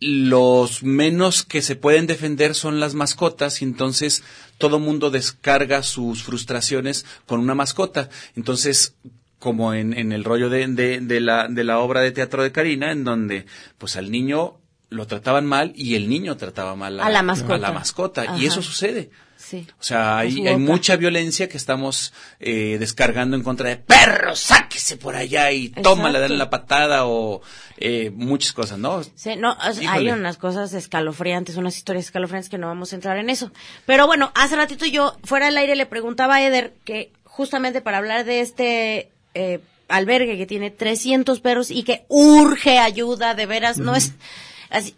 [0.00, 4.22] los menos que se pueden defender son las mascotas y entonces
[4.58, 8.10] todo mundo descarga sus frustraciones con una mascota.
[8.36, 8.94] Entonces,
[9.38, 12.52] como en, en el rollo de, de, de la, de la obra de teatro de
[12.52, 13.46] Karina, en donde
[13.78, 14.54] pues al niño
[14.88, 17.54] lo trataban mal y el niño trataba mal A la mascota.
[17.54, 18.22] a la mascota.
[18.22, 18.38] Ajá.
[18.38, 19.10] Y eso sucede.
[19.36, 19.66] Sí.
[19.78, 25.14] O sea, hay, mucha violencia que estamos eh, descargando en contra de perros, sáquese por
[25.14, 26.36] allá y toma, le dan Exacto.
[26.36, 27.42] la patada o
[27.76, 29.02] eh, muchas cosas, ¿no?
[29.14, 29.88] Sí, no, Híjole.
[29.88, 33.52] hay unas cosas escalofriantes, unas historias escalofriantes que no vamos a entrar en eso.
[33.84, 37.98] Pero bueno, hace ratito yo fuera del aire le preguntaba a Eder que justamente para
[37.98, 43.78] hablar de este eh, albergue que tiene 300 perros y que urge ayuda, de veras,
[43.78, 44.12] no es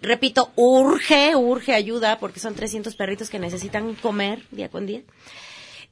[0.01, 5.03] Repito, urge, urge ayuda porque son 300 perritos que necesitan comer día con día.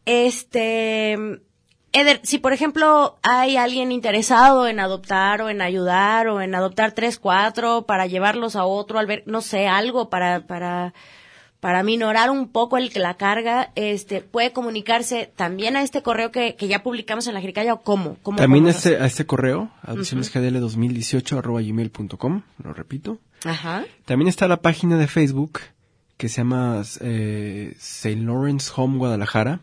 [0.05, 1.17] Este,
[1.93, 6.93] Eder, si por ejemplo hay alguien interesado en adoptar o en ayudar o en adoptar
[6.93, 10.93] tres, cuatro para llevarlos a otro albergue, no sé, algo para, para,
[11.67, 16.55] para minorar un poco el, la carga, este, puede comunicarse también a este correo que,
[16.55, 21.37] que ya publicamos en la Jericaya o cómo, cómo También este, a este correo, adopcionesgdl2018
[21.37, 23.19] arroba gmail.com, lo repito.
[23.45, 23.85] Ajá.
[24.05, 25.59] También está la página de Facebook
[26.17, 28.15] que se llama eh, St.
[28.23, 29.59] Lawrence Home Guadalajara.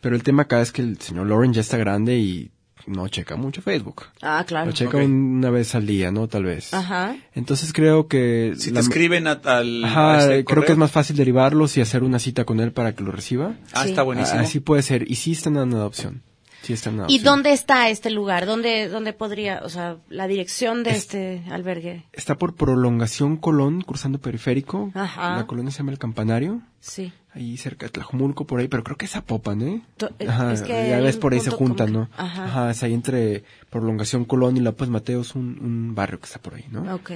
[0.00, 2.52] Pero el tema acá es que el señor Lawrence ya está grande y
[2.86, 4.04] no checa mucho Facebook.
[4.22, 4.66] Ah, claro.
[4.66, 6.28] Lo checa una vez al día, ¿no?
[6.28, 6.72] Tal vez.
[6.74, 7.16] Ajá.
[7.34, 8.54] Entonces creo que...
[8.58, 9.84] Si la- te escriben a- al...
[9.84, 10.64] Ajá, a ese creo correo.
[10.66, 13.54] que es más fácil derivarlos y hacer una cita con él para que lo reciba.
[13.72, 14.40] Ah, está buenísimo.
[14.40, 15.10] Así puede ser.
[15.10, 16.22] Y sí están en adopción.
[16.64, 18.46] Sí están en ¿Y dónde está este lugar?
[18.46, 22.04] ¿Dónde, dónde podría, o sea, la dirección de este albergue?
[22.12, 24.90] Está por prolongación Colón, cruzando periférico.
[24.94, 25.36] Ajá.
[25.36, 26.62] La colonia se llama El Campanario.
[26.80, 27.12] Sí.
[27.34, 29.82] Ahí cerca de Tlajumulco, por ahí, pero creo que es Zapopan, ¿eh?
[30.18, 32.08] Eh, Ajá, es que ya ves, por ahí se juntan, ¿no?
[32.16, 32.70] Ajá.
[32.70, 36.64] es ahí entre Prolongación Colón y López Mateos, un, un barrio que está por ahí,
[36.70, 36.94] ¿no?
[36.94, 37.12] Ok.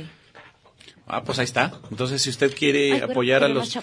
[1.09, 1.73] Ah, pues ahí está.
[1.91, 3.75] Entonces, si usted quiere Ay, apoyar a pero los...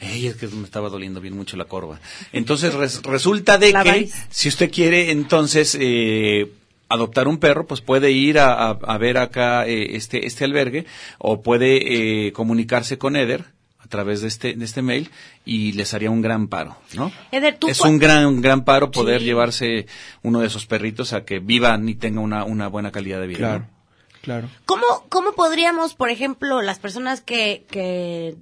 [0.00, 2.00] Ey, es que me estaba doliendo bien mucho la corva.
[2.32, 6.50] Entonces, res- resulta de La que si usted quiere, entonces, eh,
[6.88, 10.84] adoptar un perro, pues puede ir a, a- a ver acá eh, este, este albergue
[11.18, 13.44] o puede eh, comunicarse con Eder
[13.78, 15.10] a través de este, de este mail
[15.44, 17.12] y les haría un gran paro, ¿no?
[17.30, 19.26] Eder, tú es un gran, gran paro poder Sí.
[19.26, 19.86] llevarse
[20.22, 23.38] uno de esos perritos a que vivan y tengan una, una buena calidad de vida.
[23.38, 23.81] Claro, ¿no?
[24.22, 24.48] Claro.
[24.64, 28.36] ¿Cómo, ¿Cómo podríamos, por ejemplo, las personas que, que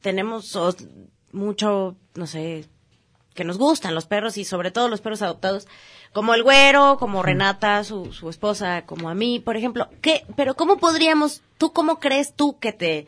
[0.00, 0.58] tenemos
[1.32, 2.66] mucho, no sé,
[3.34, 5.68] que nos gustan los perros y sobre todo los perros adoptados,
[6.12, 10.54] como el güero, como Renata, su, su esposa, como a mí, por ejemplo, ¿qué, pero
[10.54, 13.06] cómo podríamos, tú cómo crees tú que te,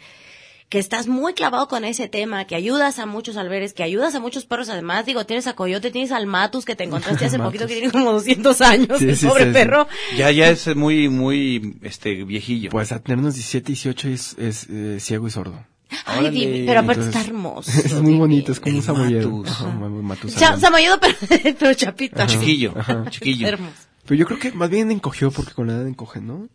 [0.70, 4.20] que estás muy clavado con ese tema, que ayudas a muchos alberes, que ayudas a
[4.20, 7.66] muchos perros además, digo, tienes a Coyote, tienes al Matus que te encontraste hace poquito
[7.66, 9.52] que tiene como 200 años, Sí, el sí, pobre sí, sí.
[9.54, 9.86] perro.
[10.16, 12.70] Ya, ya es muy, muy, este, viejillo.
[12.70, 15.66] Pues a tenernos 17, 18 es, es eh, ciego y sordo.
[16.06, 16.30] Ay, Órale.
[16.38, 17.70] divi- pero aparte Entonces, está hermoso.
[17.84, 19.42] Es muy bonito, es como un samoyedo.
[19.44, 20.56] Ajá.
[20.58, 21.14] Samoyedo, pero,
[21.58, 22.24] pero chapito.
[22.26, 23.04] Chiquillo, Ajá.
[23.10, 23.48] chiquillo.
[23.48, 23.74] Hermoso.
[24.06, 26.48] Pero yo creo que más bien encogió porque con la edad encoge, ¿no?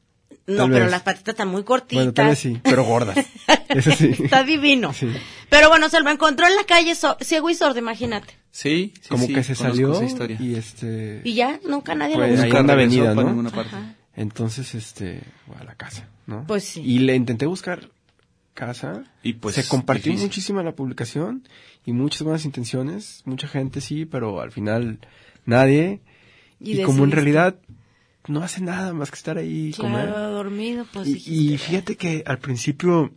[0.48, 0.92] No, Tal pero vez.
[0.92, 1.96] las patitas están muy cortitas.
[1.98, 3.18] Bueno, tal vez sí, pero gordas.
[3.70, 4.12] Eso sí.
[4.24, 4.94] Está divino.
[4.94, 5.08] Sí.
[5.50, 8.36] Pero bueno, se lo encontró en la calle so- ciego y sordo, imagínate.
[8.52, 10.00] Sí, sí, Como sí, que se salió
[10.40, 11.22] y este...
[11.24, 12.60] Y ya, nunca nadie Pues, lo ahí buscó.
[12.62, 13.24] en la avenida, ¿no?
[13.24, 13.76] ninguna parte.
[13.76, 13.96] Ajá.
[14.16, 15.22] Entonces, este,
[15.60, 16.46] a la casa, ¿no?
[16.48, 16.82] Pues sí.
[16.82, 17.90] Y le intenté buscar
[18.54, 19.04] casa.
[19.24, 20.28] Y pues, se compartió difícil.
[20.28, 21.48] muchísima la publicación
[21.86, 25.00] y muchas buenas intenciones, mucha gente sí, pero al final
[25.46, 26.00] nadie.
[26.60, 27.56] Y Y, como en realidad
[28.28, 30.08] no hace nada más que estar ahí y comer.
[30.10, 33.12] Claro, dormido, pues Y, y fíjate que al principio,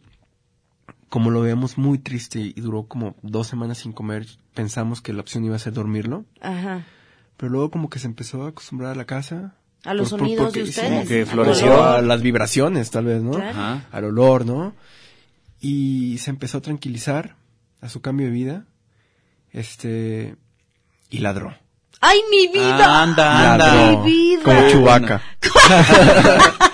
[1.08, 5.20] como lo veíamos muy triste y duró como dos semanas sin comer, pensamos que la
[5.20, 6.24] opción iba a ser dormirlo.
[6.40, 6.84] Ajá.
[7.36, 9.54] Pero luego como que se empezó a acostumbrar a la casa.
[9.84, 10.90] A los Por- por- sonidos porque- de ustedes.
[10.90, 13.30] como que floreció a las vibraciones, tal vez, ¿no?
[13.32, 13.50] Claro.
[13.50, 13.86] Ajá.
[13.92, 14.74] Al olor, ¿no?
[15.60, 17.36] Y se empezó a tranquilizar
[17.80, 18.66] a su cambio de vida.
[19.52, 20.36] Este.
[21.10, 21.54] Y ladró.
[22.00, 23.02] ¡Ay, mi vida!
[23.02, 23.74] Anda, anda.
[24.02, 24.42] Mi vida.
[24.44, 25.22] Como chubaca.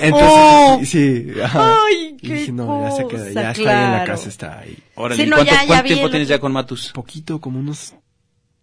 [0.00, 0.80] Entonces, Oh.
[0.84, 1.76] sí, ajá.
[1.86, 4.12] Ay, Y qué dije, no, ya se queda, ya está ahí en la claro.
[4.12, 4.78] casa, está ahí.
[4.96, 6.92] Órale, Sí, ¿y no, ¿cuánto, ya- ya cuánto tiempo tienes otro- ya con Matus?
[6.92, 7.94] Poquito, como unos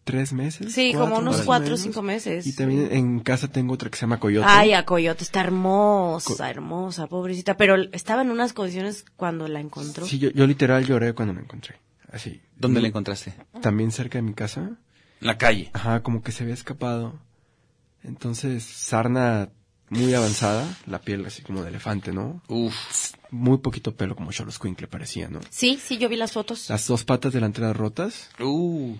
[0.03, 0.73] tres meses.
[0.73, 2.45] Sí, como cuatro, unos más o cuatro o cinco meses.
[2.45, 4.45] Y también en casa tengo otra que se llama Coyote.
[4.49, 7.55] Ay, a Coyote está hermosa, hermosa, pobrecita.
[7.57, 10.05] Pero estaba en unas condiciones cuando la encontró.
[10.05, 11.75] Sí, yo, yo literal lloré cuando la encontré.
[12.11, 12.41] Así.
[12.57, 13.33] ¿Dónde la encontraste?
[13.61, 14.71] También cerca de mi casa.
[15.21, 15.69] En la calle.
[15.73, 17.19] Ajá, como que se había escapado.
[18.03, 19.49] Entonces, sarna
[19.89, 22.41] muy avanzada, la piel así como de elefante, ¿no?
[22.47, 22.75] Uf.
[23.31, 24.31] Muy poquito pelo, como
[24.81, 25.39] le parecía, ¿no?
[25.49, 26.69] Sí, sí, yo vi las fotos.
[26.69, 28.95] Las dos patas delanteras rotas, Uh.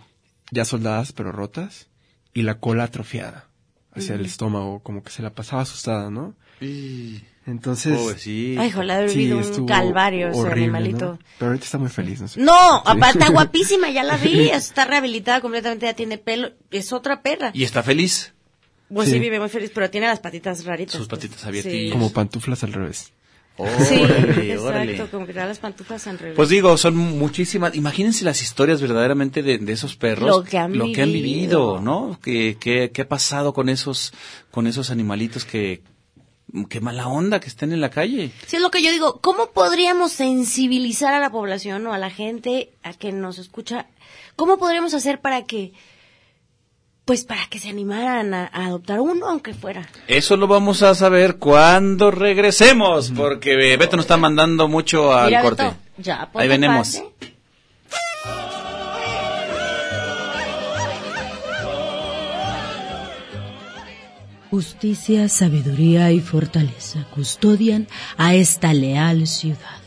[0.52, 1.88] ya soldadas pero rotas,
[2.34, 3.48] y la cola atrofiada
[3.94, 6.36] hacia el estómago, como que se la pasaba asustada, ¿no?
[6.62, 7.98] Y- Entonces...
[7.98, 8.62] Pobrecito.
[8.62, 11.06] Ay, joder, ha vivido un estuvo calvario ese horrible, animalito.
[11.14, 11.20] ¿no?
[11.40, 12.40] Pero ahorita está muy feliz, no sé.
[12.40, 12.84] No, Sí.
[12.86, 17.52] aparte está guapísima, ya la vi, está rehabilitada completamente, ya tiene pelo, es otra perra.
[17.54, 18.34] ¿Y está feliz?
[18.94, 19.16] Pues sí.
[19.16, 19.20] Sí.
[19.20, 20.96] vive muy feliz, pero tiene las patitas raritas.
[20.96, 21.20] Sus pues.
[21.22, 21.92] patitas abiertillas.
[21.94, 23.14] Como pantuflas al revés.
[23.58, 25.08] Sí, Órale, exacto, órale.
[25.12, 26.36] como que las pantuflas al revés.
[26.36, 27.76] Pues digo, son muchísimas.
[27.76, 30.30] Imagínense las historias verdaderamente de, de esos perros.
[30.30, 31.82] Lo que han vivido, vivido.
[31.82, 32.18] ¿no?
[32.24, 34.14] ¿Qué, qué, qué ha pasado con esos,
[34.50, 35.82] con esos animalitos que,
[36.70, 38.32] qué mala onda que estén en la calle?
[38.48, 42.10] Sí, es lo que yo digo, ¿cómo podríamos sensibilizar a la población o a la
[42.10, 43.88] gente a que nos escucha?
[44.36, 45.74] ¿Cómo podríamos hacer para que
[47.10, 49.90] pues para que se animaran a, a adoptar uno, aunque fuera.
[50.08, 55.26] Eso lo vamos a saber cuando regresemos, porque eh, Beto nos está mandando mucho al
[55.30, 55.64] Mira, corte.
[55.64, 56.78] Beto, ya, Ahí venimos.
[56.78, 57.06] pase.
[64.50, 67.88] Justicia, sabiduría y fortaleza custodian
[68.18, 69.80] a esta leal ciudad.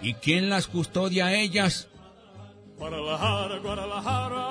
[0.00, 1.88] ¿Y quién las custodia a ellas?
[2.76, 4.48] Guadalajara, Guadalajara.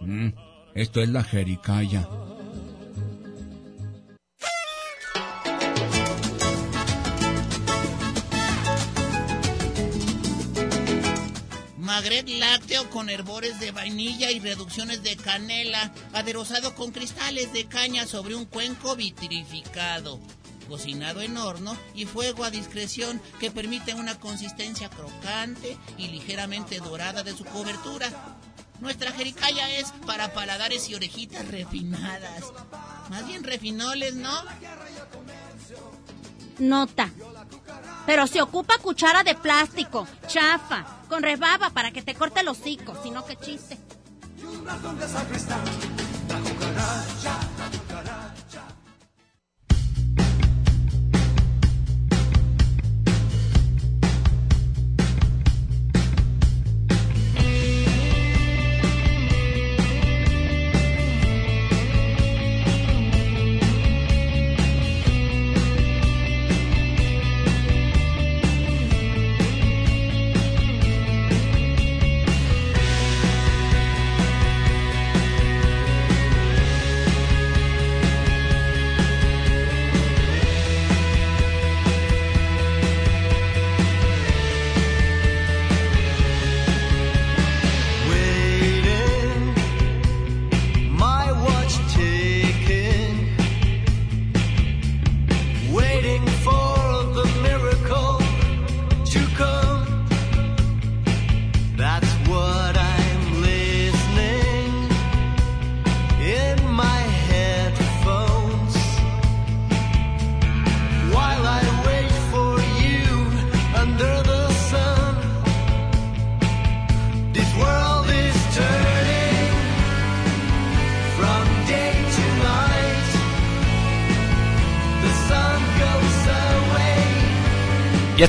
[0.00, 0.30] Mm,
[0.74, 2.08] esto es la Jericaya.
[12.00, 18.06] Magret lácteo con herbores de vainilla y reducciones de canela, aderezado con cristales de caña
[18.06, 20.18] sobre un cuenco vitrificado.
[20.66, 27.22] Cocinado en horno y fuego a discreción que permite una consistencia crocante y ligeramente dorada
[27.22, 28.38] de su cobertura.
[28.80, 32.44] Nuestra jericaya es para paladares y orejitas refinadas.
[33.10, 34.32] Más bien refinoles, ¿no?
[36.58, 37.10] Nota.
[38.06, 42.94] Pero se ocupa cuchara de plástico, chafa, con rebaba para que te corte el hocico,
[43.02, 43.78] sino que chiste.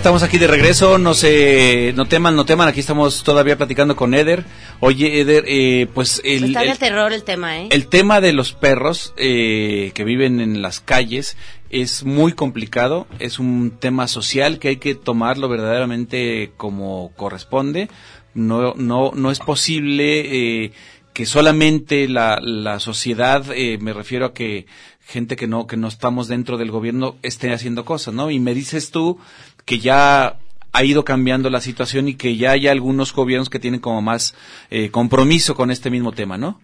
[0.02, 4.16] Estamos aquí de regreso, no se, no teman, no teman, aquí estamos todavía platicando con
[4.16, 4.44] Eder.
[4.80, 7.68] Oye, Eder, eh, pues el, Está de el- terror el tema, ¿eh?
[7.70, 11.38] el tema de los perros eh, que viven en las calles
[11.70, 17.88] es muy complicado, es un tema social que hay que tomarlo verdaderamente como corresponde.
[18.34, 20.72] No, no, no es posible eh,
[21.14, 24.66] que solamente la, la sociedad, eh, me refiero a que
[25.06, 28.32] gente que no, que no estamos dentro del gobierno esté haciendo cosas, ¿no?
[28.32, 29.20] Y me dices tú
[29.66, 30.40] que ya
[30.74, 34.36] ha ido cambiando la situación y que ya hay algunos gobiernos que tienen como más
[34.70, 36.62] eh, compromiso con este mismo tema, ¿no?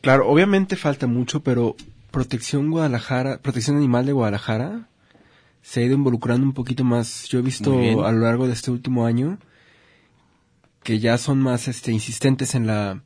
[0.00, 1.76] Claro, obviamente falta mucho, pero
[2.10, 4.88] Protección Guadalajara, Protección Animal de Guadalajara
[5.62, 7.28] se ha ido involucrando un poquito más.
[7.28, 9.38] Yo he visto a lo largo de este último año
[10.84, 13.02] que ya son más este, insistentes en la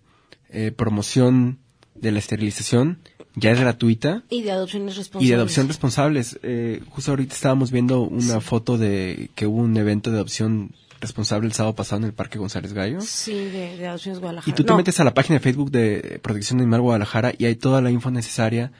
[0.50, 1.59] eh, promoción
[2.00, 2.98] de la esterilización.
[3.36, 4.24] Ya es gratuita.
[4.28, 5.26] Y de adopciones responsables.
[5.26, 6.40] Y de adopción responsables.
[6.42, 11.46] Eh, justo ahorita estábamos viendo una foto de que hubo un evento de adopción responsable
[11.46, 13.00] el sábado pasado en el Parque González Gallo.
[13.00, 14.52] Sí, de, de adopciones Guadalajara.
[14.52, 17.44] Y tú te No, metes a la página de Facebook de Protección Animal Guadalajara y
[17.44, 18.72] hay toda la info necesaria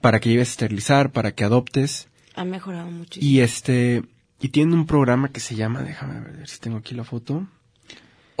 [0.00, 2.08] para que lleves a esterilizar, para que adoptes.
[2.34, 3.28] Ha mejorado muchísimo.
[3.30, 4.02] Y este,
[4.40, 7.46] y tienen un programa que se llama, déjame ver si tengo aquí la foto.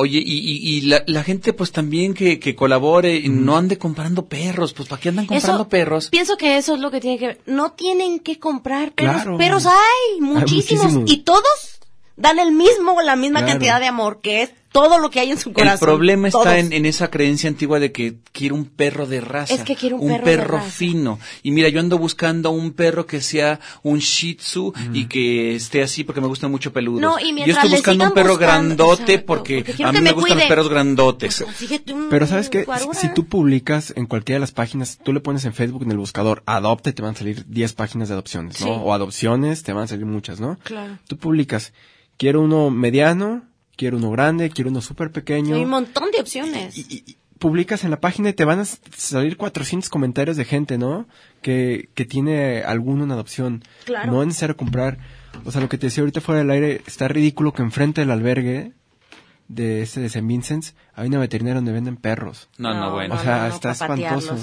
[0.00, 3.76] Oye, y, y, y la, la gente pues también que, que colabore y no ande
[3.78, 6.08] comprando perros, pues ¿para qué andan comprando Eso- perros?
[6.08, 7.40] Pienso que eso es lo que tiene que ver.
[7.46, 9.14] No tienen que comprar perros.
[9.22, 9.36] Claro.
[9.38, 10.84] Perros hay, muchísimos.
[10.84, 11.10] muchísimos.
[11.10, 11.80] Y todos
[12.16, 13.52] dan el mismo, la misma Claro.
[13.54, 15.74] cantidad de amor, que es todo lo que hay en su corazón.
[15.74, 16.54] El problema está Todos.
[16.54, 19.52] en, en esa creencia antigua de que quiero un perro de raza.
[19.54, 20.70] Es que quiero un perro de raza.
[20.70, 21.18] fino.
[21.42, 25.82] Y mira, yo ando buscando un perro que sea un shih tzu y que esté
[25.82, 27.00] así porque me gustan mucho peludos.
[27.00, 29.98] No, y yo mientras estoy le buscando un perro buscando- grandote exacto, porque, a mí
[29.98, 31.44] me, me gustan los perros grandotes.
[31.92, 35.44] Un Pero sabes que si tú publicas en cualquiera de las páginas, tú le pones
[35.44, 38.66] en Facebook en el buscador adopte, te van a salir 10 páginas de adopciones, ¿no?
[38.66, 38.72] Sí.
[38.84, 40.58] O adopciones, te van a salir muchas, ¿no?
[40.62, 40.98] Claro.
[41.08, 41.72] Tú publicas,
[42.16, 43.42] quiero uno mediano,
[43.80, 45.56] quiero uno grande, quiero uno súper pequeño.
[45.56, 46.74] Hay un montón de opciones.
[47.38, 51.08] publicas en la página y te van a salir 400 comentarios de gente, ¿no?
[51.40, 53.64] Que, que tiene alguno en adopción.
[53.86, 54.12] Claro.
[54.12, 54.98] No es necesario comprar.
[55.46, 58.10] O sea, lo que te decía ahorita fuera del aire, está ridículo que enfrente del
[58.10, 58.72] albergue
[59.48, 60.26] de este de St.
[60.26, 62.50] Vincent's, hay una veterinaria donde venden perros.
[62.58, 63.14] No, no, bueno.
[63.14, 64.36] O sea, no, no, está espantoso.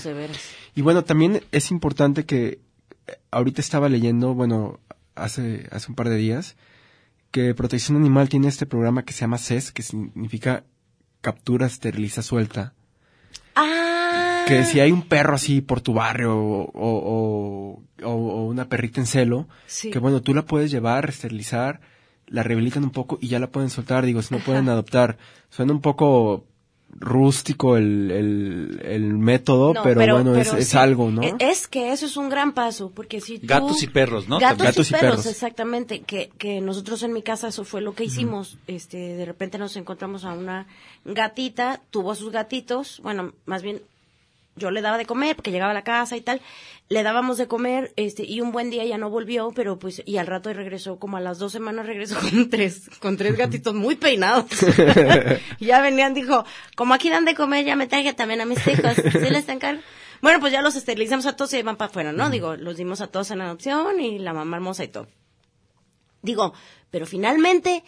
[0.73, 2.59] Y bueno, también es importante que
[3.05, 4.79] eh, ahorita estaba leyendo, bueno,
[5.13, 6.55] hace, hace un par de días,
[7.37, 10.63] que Protección Animal tiene este programa que se llama CES, que significa
[11.21, 12.73] Captura Esteriliza Suelta.
[13.55, 14.45] Ah.
[14.47, 18.99] Que si hay un perro así por tu barrio o, o- o- o una perrita
[19.01, 19.91] en celo, Sí.
[19.91, 21.79] que bueno, tú la puedes llevar, esterilizar,
[22.25, 25.19] la rehabilitan un poco y ya la pueden soltar, digo, si no pueden adoptar.
[25.51, 26.47] Suena un poco
[26.99, 30.77] rústico el, el, el método, No, pero, bueno, es, pero es sí.
[30.77, 31.21] algo, ¿no?
[31.21, 34.39] E- Es que eso es un gran paso, porque si tú- Gatos y perros, ¿no?
[34.39, 35.25] Gatos, Gatos y, y perros, perros.
[35.27, 36.01] exactamente.
[36.01, 38.57] Que, que nosotros en mi casa eso fue lo que hicimos.
[38.67, 40.65] Este, de repente nos encontramos a una
[41.05, 43.81] gatita, tuvo a sus gatitos, bueno, más bien
[44.57, 46.41] yo le daba de comer porque llegaba a la casa y tal,
[46.89, 50.17] le dábamos de comer, este, y un buen día ya no volvió, pero pues, y
[50.17, 53.95] al rato regresó, como a las dos semanas regresó con tres, con tres gatitos muy
[53.95, 54.45] peinados.
[55.59, 56.45] ya venían, dijo,
[56.75, 59.81] como aquí dan de comer, ya me traje también a mis hijos, ¿sí les encargo?
[60.21, 62.29] Bueno, pues ya los esterilizamos a todos y van para afuera, ¿no?
[62.29, 65.07] Digo, los dimos a todos en adopción y la mamá hermosa y todo.
[66.23, 66.53] Digo,
[66.89, 67.83] pero finalmente,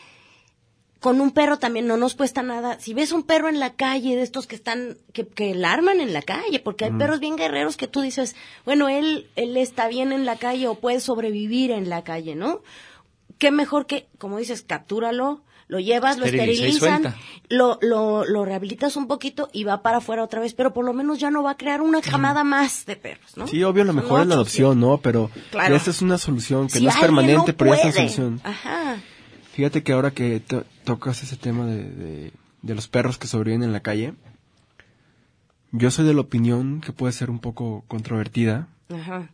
[1.00, 2.78] con un perro también no nos cuesta nada.
[2.80, 6.02] Si ves un perro en la calle, de estos que están, que, que la arman
[6.02, 6.98] en la calle, porque hay Mm.
[6.98, 8.36] perros bien guerreros que tú dices,
[8.66, 12.62] bueno, él, él está bien en la calle o puede sobrevivir en la calle, ¿no?
[13.38, 17.16] Qué mejor que, como dices, captúralo, lo llevas, lo esterilizan,
[17.48, 20.94] lo, lo, lo rehabilitas un poquito y va para afuera otra vez, pero por lo
[20.94, 23.48] menos ya no va a crear una camada más de perros, ¿no?
[23.48, 24.98] Sí, obvio, lo mejor es la adopción, ¿no?
[24.98, 25.76] Pero Claro.
[25.76, 28.42] esta es una solución que Si no es permanente, no pero es una solución.
[28.44, 28.98] Ajá.
[29.60, 33.62] Fíjate que ahora que to- tocas ese tema de, de- de los perros que sobreviven
[33.64, 34.14] en la calle,
[35.74, 39.30] yo soy de la opinión que puede ser un poco controvertida, Ajá.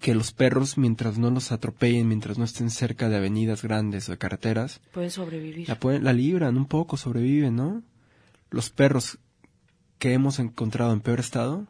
[0.00, 4.12] que los perros, mientras no los atropellen, mientras no estén cerca de avenidas grandes o
[4.12, 5.68] de carreteras, Puede sobrevivir.
[5.68, 7.82] la, pueden, la libran un poco, sobreviven, ¿no?
[8.50, 9.18] Los perros
[9.98, 11.66] que hemos encontrado en peor estado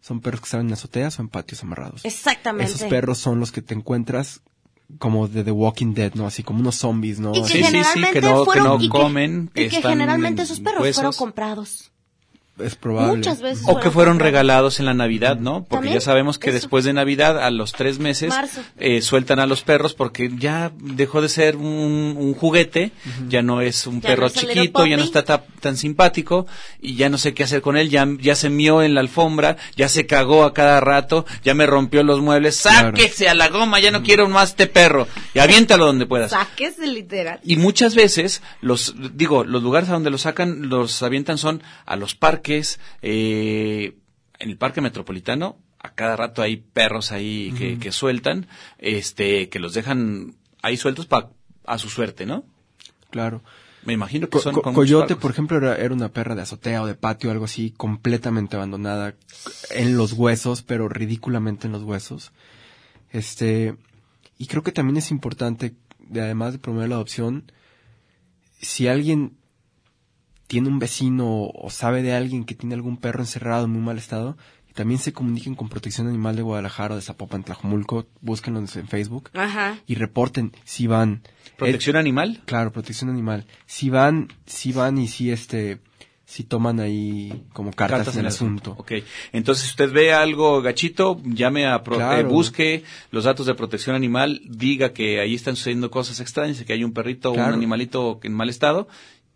[0.00, 2.06] son perros que están en azoteas o en patios amarrados.
[2.06, 2.72] Exactamente.
[2.72, 4.40] Esos perros son los que te encuentras
[4.98, 6.26] como de The Walking Dead, ¿no?
[6.26, 7.32] Así como unos zombies, ¿no?
[7.34, 9.64] Y que Sí, sí, sí, generalmente que no- que fueron no y que- comen, que
[9.64, 10.96] y que están generalmente en esos perros huesos.
[10.96, 11.92] fueron comprados.
[12.58, 13.16] Es probable.
[13.16, 14.32] Muchas veces O que fueron comprados.
[14.32, 15.60] regalados en la Navidad, ¿no?
[15.60, 16.54] Porque También, ya sabemos que eso.
[16.58, 18.34] después de Navidad, a los tres meses,
[18.78, 22.90] eh, sueltan a los perros porque ya dejó de ser un, un juguete,
[23.28, 26.46] ya no es un Ya perro chiquito, ya no está ta- tan simpático
[26.80, 29.56] y ya no sé qué hacer con él, ya, ya se mió en la alfombra,
[29.76, 32.88] ya se cagó a cada rato, ya me rompió los muebles, Claro.
[32.96, 36.30] sáquese a la goma, ya no quiero más este perro y aviéntalo donde puedas.
[36.32, 37.40] Sáquese literal.
[37.44, 41.96] Y muchas veces, los, digo, los lugares a donde los sacan, los avientan son a
[41.96, 42.47] los parques,
[43.02, 43.96] eh,
[44.38, 48.46] en el parque metropolitano, a cada rato hay perros ahí que, que sueltan,
[48.78, 51.30] este, que los dejan ahí sueltos pa,
[51.66, 52.44] a su suerte, ¿no?
[53.10, 53.42] Claro.
[53.84, 55.22] Me imagino que son co- con Coyote, parques.
[55.22, 59.14] por ejemplo, era, era una perra de azotea o de patio, algo así, completamente abandonada
[59.70, 62.32] en los huesos, pero ridículamente en los huesos.
[63.10, 63.76] Este,
[64.36, 67.50] y creo que también es importante, de, además de promover la adopción,
[68.60, 69.37] si alguien
[70.48, 73.98] tiene un vecino o sabe de alguien que tiene algún perro encerrado en muy mal
[73.98, 74.36] estado,
[74.74, 79.30] también se comuniquen con Protección Animal de Guadalajara o de Zapopan, Tlajomulco, búsquenlos en Facebook
[79.34, 79.76] Ajá.
[79.86, 81.22] y reporten si van.
[81.56, 82.42] ¿Protección Eh, animal?
[82.46, 83.44] Claro, protección animal.
[83.66, 85.80] Si van, si van y si este,
[86.24, 88.76] si toman ahí como cartas, en el asunto.
[88.78, 88.92] Ok,
[89.32, 92.20] entonces si usted ve algo gachito, llame a, pro- Claro.
[92.20, 96.72] eh, busque los datos de protección animal, diga que ahí están sucediendo cosas extrañas, que
[96.72, 97.48] hay un perrito o Claro.
[97.48, 98.86] un animalito en mal estado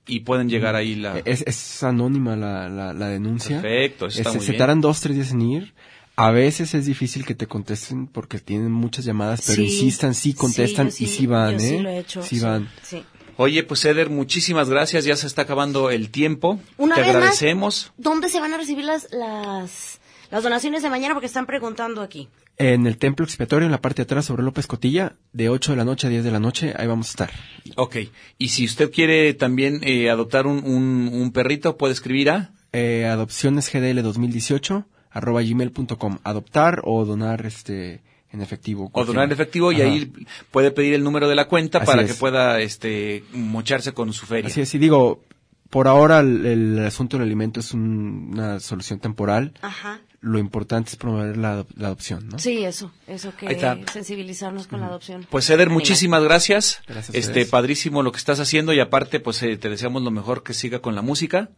[0.07, 1.19] y pueden llegar ahí la...
[1.25, 3.61] Es, es anónima la, la, la denuncia.
[3.63, 4.59] Perfecto, eso está muy se bien.
[4.59, 5.75] tardan dos, tres días en ir.
[6.17, 9.65] A veces es difícil que te contesten porque tienen muchas llamadas, pero Sí.
[9.65, 11.69] insistan, sí contestan Sí, y sí- van, yo ¿eh?
[11.71, 12.69] sí lo he hecho, Sí sí, van.
[12.83, 13.03] sí.
[13.39, 16.61] Oye, pues Eder, muchísimas gracias, ya se está acabando el tiempo.
[16.77, 17.93] Una Te vez más, agradecemos.
[17.97, 20.01] ¿Dónde se van a recibir las, las,
[20.31, 21.15] las donaciones de mañana?
[21.15, 22.29] Porque están preguntando aquí.
[22.59, 25.77] En el templo expiatorio, en la parte de atrás, sobre López Cotilla, de 8 de
[25.77, 27.31] la noche a 10 de la noche, ahí vamos a estar.
[27.77, 27.97] Ok,
[28.39, 32.53] y si usted quiere también eh, adoptar un, un, un perrito, puede escribir a...
[32.73, 36.19] Eh, adopcionesgdl 2018 arroba gmail.com.
[36.25, 38.01] Adoptar o donar este
[38.31, 38.89] en efectivo.
[38.95, 40.11] O donar en efectivo y ahí
[40.51, 42.13] puede pedir el número de la cuenta Así para es.
[42.13, 44.49] que pueda este mocharse con su feria.
[44.49, 45.23] Así es, y digo,
[45.69, 49.53] por ahora el, el asunto del alimento es un- una solución temporal.
[49.61, 50.01] Ajá.
[50.23, 52.39] Lo importante es promover la, adop- la adopción, ¿no?
[52.39, 53.77] Sí, eso, eso que Ahí está.
[53.93, 55.27] sensibilizarnos con la adopción.
[55.29, 56.81] Pues Eder, muchísimas gracias.
[56.87, 60.45] Gracias este padrísimo lo que estás haciendo y aparte pues eh, te deseamos lo mejor
[60.45, 61.49] que siga con la música.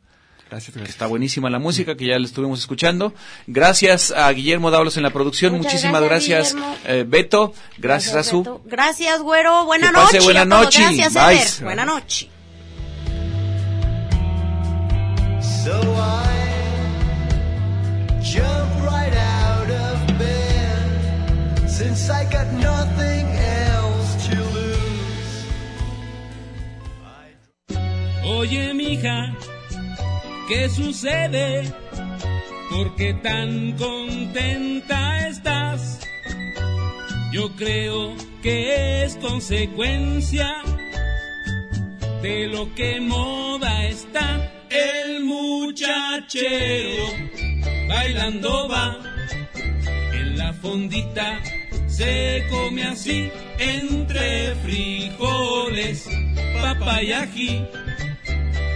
[0.50, 0.94] Gracias, gracias.
[0.94, 3.12] está buenísima la música que ya la estuvimos escuchando.
[3.46, 5.52] Gracias a Guillermo Dávalos en la producción.
[5.52, 7.52] Muchas Muchísimas gracias, gracias, eh, Beto.
[7.76, 8.38] Gracias, a su.
[8.40, 8.62] Beto.
[8.64, 9.64] Gracias, güero.
[9.66, 10.24] Buena Que pase noche.
[10.24, 10.80] buena noche.
[10.82, 11.36] Gracias, Bye.
[11.36, 11.48] Eder.
[11.64, 12.30] Buena noche.
[15.64, 16.33] So I
[18.24, 23.26] jump right out of bed since I got nothing
[23.68, 25.44] else to lose.
[28.24, 29.36] Oye, mija,
[30.48, 31.70] ¿qué sucede?
[32.70, 36.00] ¿Por qué tan contenta estás?
[37.30, 40.62] Yo creo que es consecuencia
[42.22, 47.06] de lo que moda está el muchachero
[47.88, 48.98] bailando va.
[50.12, 51.40] En la fondita
[51.86, 56.08] se come así entre frijoles
[56.60, 57.64] papayají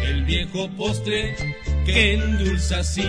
[0.05, 1.35] el viejo postre
[1.85, 3.05] que endulza así